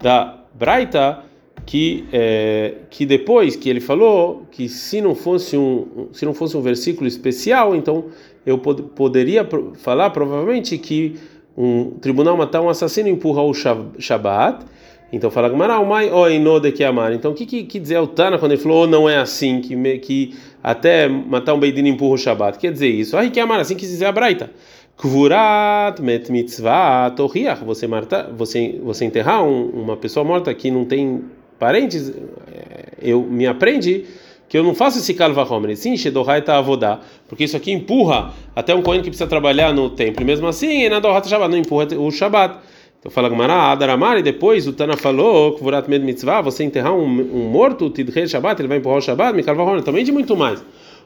da 0.00 0.44
Braita 0.54 1.24
que 1.66 2.06
é, 2.12 2.74
que 2.88 3.04
depois 3.04 3.56
que 3.56 3.68
ele 3.68 3.80
falou 3.80 4.46
que 4.50 4.68
se 4.68 5.00
não 5.00 5.14
fosse 5.14 5.56
um 5.56 6.08
se 6.12 6.24
não 6.24 6.32
fosse 6.32 6.56
um 6.56 6.62
versículo 6.62 7.06
especial 7.06 7.74
então 7.74 8.06
eu 8.44 8.58
pod 8.58 8.82
poderia 8.94 9.46
falar 9.74 10.10
provavelmente 10.10 10.76
que 10.78 11.16
um 11.56 11.90
tribunal 12.00 12.36
matar 12.36 12.60
um 12.60 12.68
assassino 12.68 13.08
empurra 13.08 13.42
o 13.42 13.52
Shabat. 13.52 14.64
Então 15.12 15.30
fala 15.30 15.48
Gmará, 15.48 15.82
mai 15.82 16.10
oinode 16.10 16.70
que 16.70 16.84
amar. 16.84 17.12
Então 17.12 17.32
o 17.32 17.34
que, 17.34 17.44
que, 17.44 17.64
que 17.64 17.80
dizer 17.80 17.98
o 17.98 18.06
Tana 18.06 18.38
quando 18.38 18.52
ele 18.52 18.60
falou 18.60 18.84
oh, 18.84 18.86
não 18.86 19.08
é 19.08 19.18
assim 19.18 19.60
que 19.60 19.74
me, 19.74 19.98
que 19.98 20.36
até 20.62 21.08
matar 21.08 21.54
um 21.54 21.58
beidin 21.58 21.88
empurra 21.88 22.14
o 22.14 22.18
Shabat? 22.18 22.58
Quer 22.58 22.72
dizer 22.72 22.88
isso? 22.88 23.16
Ah, 23.16 23.28
que 23.28 23.40
amar 23.40 23.60
assim 23.60 23.74
que 23.74 23.86
dizer 23.86 24.06
a 24.06 24.12
Braita. 24.12 24.50
Kvurat 24.96 26.00
met 26.00 26.30
mitzvah 26.30 27.10
torriach. 27.10 27.64
Você 27.64 27.86
matar, 27.86 28.30
você 28.30 28.78
você 28.82 29.04
enterrar 29.04 29.42
um, 29.42 29.70
uma 29.70 29.96
pessoa 29.96 30.24
morta 30.24 30.54
que 30.54 30.70
não 30.70 30.84
tem 30.84 31.24
parentes, 31.58 32.10
é, 32.10 32.92
eu 33.02 33.22
me 33.22 33.46
aprende 33.46 34.04
que 34.50 34.58
eu 34.58 34.64
não 34.64 34.74
faço 34.74 34.98
esse 34.98 35.14
calva 35.14 35.44
homer, 35.48 35.76
sim, 35.76 35.96
shedohai 35.96 36.42
tá 36.42 36.58
avodá, 36.58 36.98
porque 37.28 37.44
isso 37.44 37.56
aqui 37.56 37.70
empurra 37.70 38.32
até 38.54 38.74
um 38.74 38.82
cohen 38.82 39.00
que 39.00 39.06
precisa 39.06 39.28
trabalhar 39.28 39.72
no 39.72 39.88
templo, 39.90 40.22
e 40.22 40.24
mesmo 40.24 40.48
assim, 40.48 40.88
na 40.88 40.98
dohata 40.98 41.28
shabat, 41.28 41.48
não 41.48 41.56
empurra 41.56 41.86
o 41.96 42.10
shabat. 42.10 42.58
Então 42.98 43.12
fala 43.12 43.28
Gmará, 43.28 43.70
Adaramar, 43.70 44.18
e 44.18 44.22
depois 44.22 44.66
o 44.66 44.72
Tana 44.72 44.96
falou, 44.96 45.52
Kvurat 45.54 45.88
med 45.88 46.04
mitzvah, 46.04 46.42
você 46.42 46.64
enterrar 46.64 46.92
um, 46.92 47.04
um 47.04 47.48
morto, 47.48 47.88
tidre 47.90 48.26
shabat, 48.26 48.60
ele 48.60 48.66
vai 48.66 48.78
empurrar 48.78 48.98
o 48.98 49.00
shabat, 49.00 49.36
me 49.36 49.44
calva 49.44 49.62
homer, 49.62 49.84
também 49.84 50.04
de 50.04 50.10
muito 50.10 50.36
mais. 50.36 50.62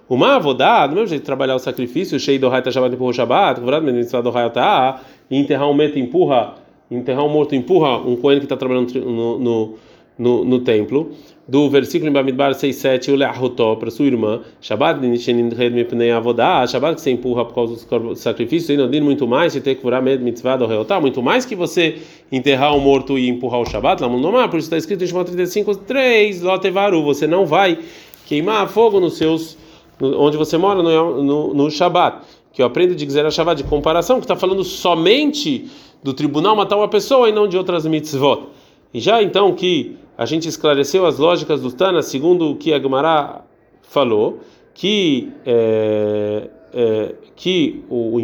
Uma 0.09 0.37
avodá, 0.37 0.87
do 0.87 0.95
mesmo 0.95 1.09
jeito 1.09 1.21
de 1.21 1.27
trabalhar 1.27 1.55
o 1.55 1.59
sacrifício, 1.59 2.19
cheio 2.19 2.41
do 2.41 2.49
raita 2.49 2.73
shabat 2.73 2.95
empurra 2.95 3.11
o 3.11 3.13
shabat, 3.13 3.61
mitzvah 3.61 4.23
do 4.23 4.31
raita, 4.31 5.01
e 5.31 5.39
enterrar 5.39 5.69
um 5.69 5.75
meto 5.75 5.99
empurra, 5.99 6.55
enterrar 6.91 7.27
um 7.27 7.29
morto 7.29 7.55
empurra 7.55 7.99
um 7.99 8.17
coelho 8.17 8.41
que 8.41 8.47
está 8.47 8.57
trabalhando 8.57 8.91
no, 9.05 9.39
no, 9.39 9.75
no, 10.19 10.45
no 10.47 10.59
templo 10.61 11.13
do 11.47 11.69
versículo 11.69 12.11
em 12.11 12.13
Bamidbar 12.13 12.53
6:7 12.53 13.13
o 13.13 13.17
le'ahotó 13.17 13.77
para 13.77 13.91
sua 13.91 14.07
irmã 14.07 14.41
Shabbat 14.61 15.01
nisheninred 15.07 15.75
mipnei 15.75 16.11
avodá 16.11 16.67
Shabbat 16.67 16.95
que 16.95 17.03
você 17.03 17.11
empurra 17.11 17.45
por 17.45 17.55
causa 17.55 17.75
do 17.75 18.17
sacrifício 18.17 18.75
e 18.75 18.89
diz 18.89 19.01
muito 19.03 19.27
mais 19.27 19.53
se 19.53 19.61
ter 19.61 19.75
que 19.75 19.83
furar 19.83 20.03
med 20.03 20.23
mitzvah 20.23 20.57
do 20.57 20.67
reotá 20.67 20.99
muito 20.99 21.23
mais 21.23 21.45
que 21.45 21.55
você 21.55 21.99
enterrar 22.33 22.75
um 22.75 22.81
morto 22.81 23.19
e 23.19 23.29
empurrar 23.29 23.61
o 23.61 23.67
Shabbat 23.67 24.03
lá 24.03 24.09
no 24.09 24.49
por 24.49 24.59
isso 24.59 24.67
está 24.67 24.79
escrito 24.79 25.05
em 25.05 25.07
Shemot 25.07 25.31
35:3 25.31 26.43
lotevaru 26.43 27.03
você 27.03 27.27
não 27.27 27.45
vai 27.45 27.79
queimar 28.27 28.67
fogo 28.69 28.99
nos 28.99 29.19
seus 29.19 29.59
onde 30.01 30.39
você 30.39 30.57
mora 30.57 30.83
no, 30.83 31.23
no, 31.23 31.55
no 31.55 31.71
Shabbat 31.71 32.25
que 32.55 32.63
eu 32.63 32.67
aprendo 32.67 32.95
de 32.95 33.05
dizer 33.05 33.27
a 33.27 33.31
Shabbat 33.31 33.63
de 33.63 33.69
comparação 33.69 34.17
que 34.17 34.25
está 34.25 34.37
falando 34.37 34.65
somente 34.65 35.69
do 36.03 36.15
tribunal 36.15 36.55
matar 36.55 36.77
uma 36.77 36.89
pessoa 36.89 37.29
e 37.29 37.33
não 37.33 37.49
de 37.49 37.57
outras 37.57 37.85
mitzvot. 37.85 38.45
E 38.93 39.01
já 39.01 39.21
então 39.21 39.53
que 39.55 39.97
a 40.17 40.25
gente 40.27 40.49
esclareceu 40.49 41.07
as 41.07 41.19
lógicas 41.19 41.61
do 41.61 41.73
Tana, 41.73 42.03
segundo 42.03 42.51
o 42.51 42.57
que 42.57 42.73
a 42.73 42.81
Gemara 42.81 43.43
falou, 43.83 44.41
que 44.73 45.33
é, 45.45 46.49
é, 46.73 47.15
que 47.37 47.85
o, 47.89 48.21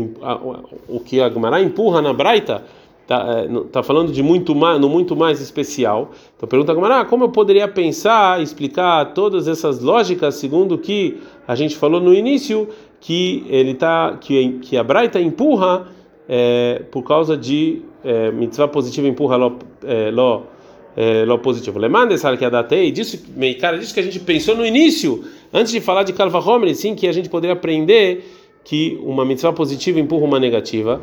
o 0.89 1.01
que 1.01 1.21
a 1.21 1.29
Gemara 1.29 1.61
empurra 1.61 2.01
na 2.01 2.13
Braita 2.13 2.65
está 3.03 3.43
é, 3.43 3.65
tá 3.73 3.83
falando 3.83 4.13
de 4.13 4.23
muito 4.23 4.55
mais, 4.55 4.81
no 4.81 4.89
muito 4.89 5.17
mais 5.17 5.41
especial. 5.41 6.11
Então 6.37 6.49
pergunta 6.49 6.73
a 6.73 6.75
Gemara, 6.75 7.05
como 7.05 7.25
eu 7.25 7.29
poderia 7.29 7.67
pensar, 7.67 8.41
explicar 8.41 9.13
todas 9.13 9.49
essas 9.49 9.81
lógicas 9.81 10.37
segundo 10.37 10.77
o 10.77 10.79
que 10.79 11.21
a 11.47 11.55
gente 11.55 11.77
falou 11.77 12.01
no 12.01 12.15
início, 12.15 12.69
que 13.01 13.45
ele 13.49 13.75
tá 13.75 14.17
que 14.21 14.59
que 14.61 14.77
a 14.77 14.85
Braita 14.85 15.21
empurra 15.21 15.89
é, 16.29 16.83
por 16.91 17.03
causa 17.03 17.37
de 17.37 17.83
é, 18.05 18.31
mitzvah 18.31 18.69
positiva 18.69 19.09
empurra 19.09 19.37
lo, 19.37 19.59
é, 19.85 20.11
lo 20.11 20.45
é, 21.01 21.25
lo 21.25 21.39
positivo. 21.39 21.79
Lemande 21.79 22.15
que 22.39 22.45
adatei, 22.45 22.93
disse, 22.93 23.25
cara, 23.59 23.79
disso 23.79 23.95
que 23.95 24.01
a 24.01 24.03
gente 24.03 24.21
pensou 24.21 24.55
no 24.55 24.67
início, 24.67 25.25
antes 25.51 25.73
de 25.73 25.81
falar 25.81 26.03
de 26.03 26.13
Kalva 26.13 26.39
Homer, 26.39 26.75
sim, 26.75 26.95
que 26.95 27.09
a 27.09 27.13
gente 27.13 27.31
poderia 27.31 27.55
aprender 27.55 28.23
que 28.63 29.01
uma 29.03 29.25
mitzvah 29.25 29.55
positiva 29.55 29.99
empurra 29.99 30.27
uma 30.27 30.39
negativa. 30.39 31.01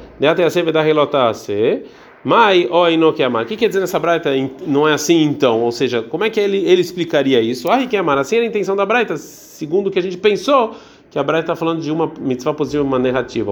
Mai 2.23 2.67
o 2.67 3.09
O 3.09 3.45
que 3.45 3.55
quer 3.55 3.67
dizer 3.69 3.79
nessa 3.79 3.97
braita? 3.97 4.29
Não 4.67 4.87
é 4.87 4.93
assim 4.93 5.23
então? 5.23 5.63
Ou 5.63 5.71
seja, 5.71 6.03
como 6.03 6.23
é 6.23 6.29
que 6.29 6.39
ele, 6.39 6.57
ele 6.57 6.81
explicaria 6.81 7.41
isso? 7.41 7.67
Ah, 7.67 7.87
que 7.87 7.97
amar. 7.97 8.19
Assim 8.19 8.35
era 8.35 8.45
a 8.45 8.47
intenção 8.47 8.75
da 8.75 8.85
braita, 8.85 9.17
segundo 9.17 9.87
o 9.87 9.91
que 9.91 9.97
a 9.97 10.01
gente 10.01 10.17
pensou 10.17 10.75
que 11.09 11.17
a 11.17 11.23
Braita 11.23 11.53
está 11.53 11.55
falando 11.55 11.81
de 11.81 11.91
uma 11.91 12.11
mitzvah 12.19 12.53
positiva 12.53 12.83
e 12.83 12.87
uma 12.87 12.99
negativa. 12.99 13.51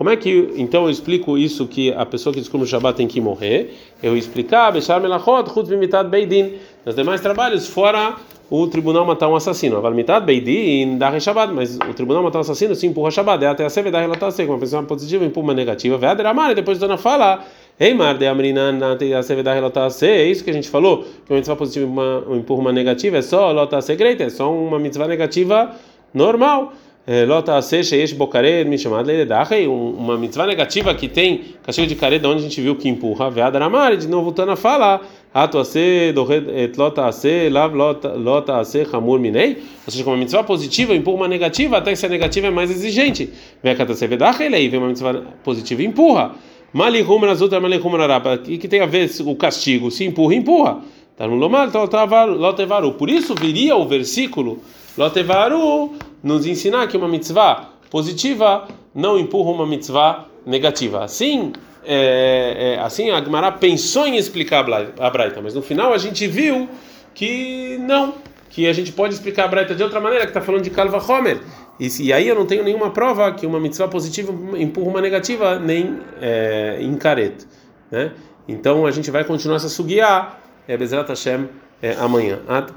Como 0.00 0.08
é 0.08 0.16
que 0.16 0.54
então 0.56 0.84
eu 0.84 0.90
explico 0.90 1.36
isso 1.36 1.66
que 1.66 1.92
a 1.92 2.06
pessoa 2.06 2.32
que 2.32 2.40
descobre 2.40 2.66
o 2.66 2.70
Shabbat 2.70 2.96
tem 2.96 3.06
que 3.06 3.20
morrer? 3.20 3.76
Eu 4.02 4.16
explicar, 4.16 4.72
Bechar 4.72 4.98
Beidin. 6.08 6.54
Nos 6.86 6.94
demais 6.94 7.20
trabalhos, 7.20 7.66
fora 7.66 8.16
o 8.48 8.66
tribunal 8.66 9.04
matar 9.04 9.28
um 9.28 9.36
assassino. 9.36 9.78
Beidin 10.24 10.96
dá 10.96 11.12
mas 11.52 11.76
o 11.76 11.92
tribunal 11.92 12.22
matar 12.22 12.38
um 12.38 12.40
assassino 12.40 12.74
sim 12.74 12.86
empurra 12.86 13.10
Shabbat. 13.10 13.44
É 13.44 13.48
até 13.48 13.62
a 13.62 13.68
Seve 13.68 13.90
da 13.90 14.00
relatar 14.00 14.32
uma 14.48 14.58
pessoa 14.58 14.82
positiva 14.84 15.22
empurra 15.22 15.48
uma 15.48 15.54
negativa. 15.54 15.98
Veadramar, 15.98 16.54
depois 16.54 16.78
a 16.78 16.80
dona 16.80 16.96
fala. 16.96 17.44
Eimar 17.78 18.16
de 18.16 18.26
Amrina 18.26 18.72
é 20.02 20.24
isso 20.24 20.42
que 20.42 20.48
a 20.48 20.54
gente 20.54 20.70
falou, 20.70 21.02
que 21.02 21.30
uma 21.30 21.36
mitzvah 21.36 21.56
positiva 21.56 21.86
empurra 22.34 22.60
uma 22.60 22.72
negativa, 22.72 23.18
é 23.18 23.22
só 23.22 23.52
lota 23.52 23.82
secreta, 23.82 24.24
é 24.24 24.30
só 24.30 24.50
uma 24.50 24.78
mitzvah 24.78 25.06
negativa 25.06 25.74
normal. 26.14 26.72
Lota 27.26 27.60
se 27.60 27.82
sheish 27.82 28.12
bokared 28.12 28.68
me 28.68 28.78
chamado 28.78 29.04
leidachei, 29.06 29.66
uma 29.66 30.16
mitzvah 30.16 30.46
negativa 30.46 30.94
que 30.94 31.08
tem 31.08 31.56
castigo 31.60 31.88
de 31.88 31.96
cared, 31.96 32.24
onde 32.24 32.38
a 32.38 32.42
gente 32.42 32.60
viu 32.60 32.76
que 32.76 32.88
empurra, 32.88 33.28
veada 33.28 33.58
ramar, 33.58 33.96
de 33.96 34.06
novo 34.06 34.26
voltando 34.26 34.52
a 34.52 34.56
falar, 34.56 35.00
ato 35.34 35.58
ase 35.58 36.14
et 36.54 36.76
lota 36.78 37.06
ase 37.06 37.48
lav 37.50 37.74
lota 37.74 38.60
ase 38.60 38.86
hamur 38.92 39.18
minei, 39.18 39.58
ou 39.84 39.90
seja, 39.90 40.06
uma 40.06 40.16
mitzvah 40.16 40.44
positiva 40.44 40.94
empurra 40.94 41.16
uma 41.16 41.26
negativa, 41.26 41.78
até 41.78 41.90
que 41.90 41.96
se 41.96 42.06
a 42.06 42.08
negativa 42.08 42.46
é 42.46 42.50
mais 42.50 42.70
exigente. 42.70 43.28
Vem 43.60 43.72
a 43.72 43.74
kata 43.74 43.92
se 43.94 44.06
vedachei, 44.06 44.48
vem 44.68 44.78
uma 44.78 44.86
mitzvah 44.86 45.20
positiva 45.42 45.82
empurra. 45.82 46.36
Malihum 46.72 47.18
nas 47.22 47.40
outras 47.40 47.60
malihum 47.60 47.96
narapa. 47.96 48.34
O 48.34 48.38
que 48.38 48.68
tem 48.68 48.80
a 48.80 48.86
ver 48.86 49.10
o 49.26 49.34
castigo? 49.34 49.90
Se 49.90 50.04
empurra, 50.04 50.36
empurra. 50.36 50.78
Por 52.92 53.10
isso 53.10 53.34
viria 53.34 53.76
o 53.76 53.86
versículo 53.86 54.60
lotevaru 54.96 55.92
nos 56.22 56.46
ensinar 56.46 56.86
que 56.86 56.96
uma 56.96 57.08
mitzvah 57.08 57.70
positiva 57.90 58.66
não 58.94 59.18
empurra 59.18 59.50
uma 59.50 59.66
mitzvah 59.66 60.26
negativa. 60.46 61.04
Assim, 61.04 61.52
é, 61.84 62.76
é, 62.76 62.80
assim 62.80 63.10
a 63.10 63.22
Gemara 63.22 63.52
pensou 63.52 64.06
em 64.06 64.16
explicar 64.16 64.64
a 64.98 65.10
Braita, 65.10 65.40
mas 65.42 65.54
no 65.54 65.62
final 65.62 65.92
a 65.92 65.98
gente 65.98 66.26
viu 66.26 66.68
que 67.14 67.76
não, 67.80 68.14
que 68.48 68.66
a 68.66 68.72
gente 68.72 68.92
pode 68.92 69.14
explicar 69.14 69.44
a 69.44 69.48
Braita 69.48 69.74
de 69.74 69.82
outra 69.82 70.00
maneira, 70.00 70.24
que 70.24 70.30
está 70.30 70.40
falando 70.40 70.62
de 70.62 70.70
Kalva 70.70 70.98
Homer. 70.98 71.40
E, 71.78 71.88
e, 72.02 72.12
aí 72.12 72.28
eu 72.28 72.34
não 72.34 72.46
tenho 72.46 72.62
nenhuma 72.62 72.90
prova 72.90 73.32
que 73.32 73.46
uma 73.46 73.58
mitzvah 73.60 73.88
positiva 73.88 74.32
empurra 74.58 74.88
uma 74.88 75.00
negativa, 75.00 75.58
nem 75.58 75.98
é, 76.20 76.78
em 76.80 76.94
careto. 76.94 77.46
Né? 77.90 78.12
Então 78.46 78.86
a 78.86 78.90
gente 78.90 79.10
vai 79.10 79.24
continuar 79.24 79.56
essa 79.56 79.68
sugiá, 79.68 80.39
é 80.70 80.76
Bezrat 80.76 81.08
Hashem, 81.08 81.48
é, 81.82 81.92
amanhã. 81.94 82.38
Ad. 82.46 82.72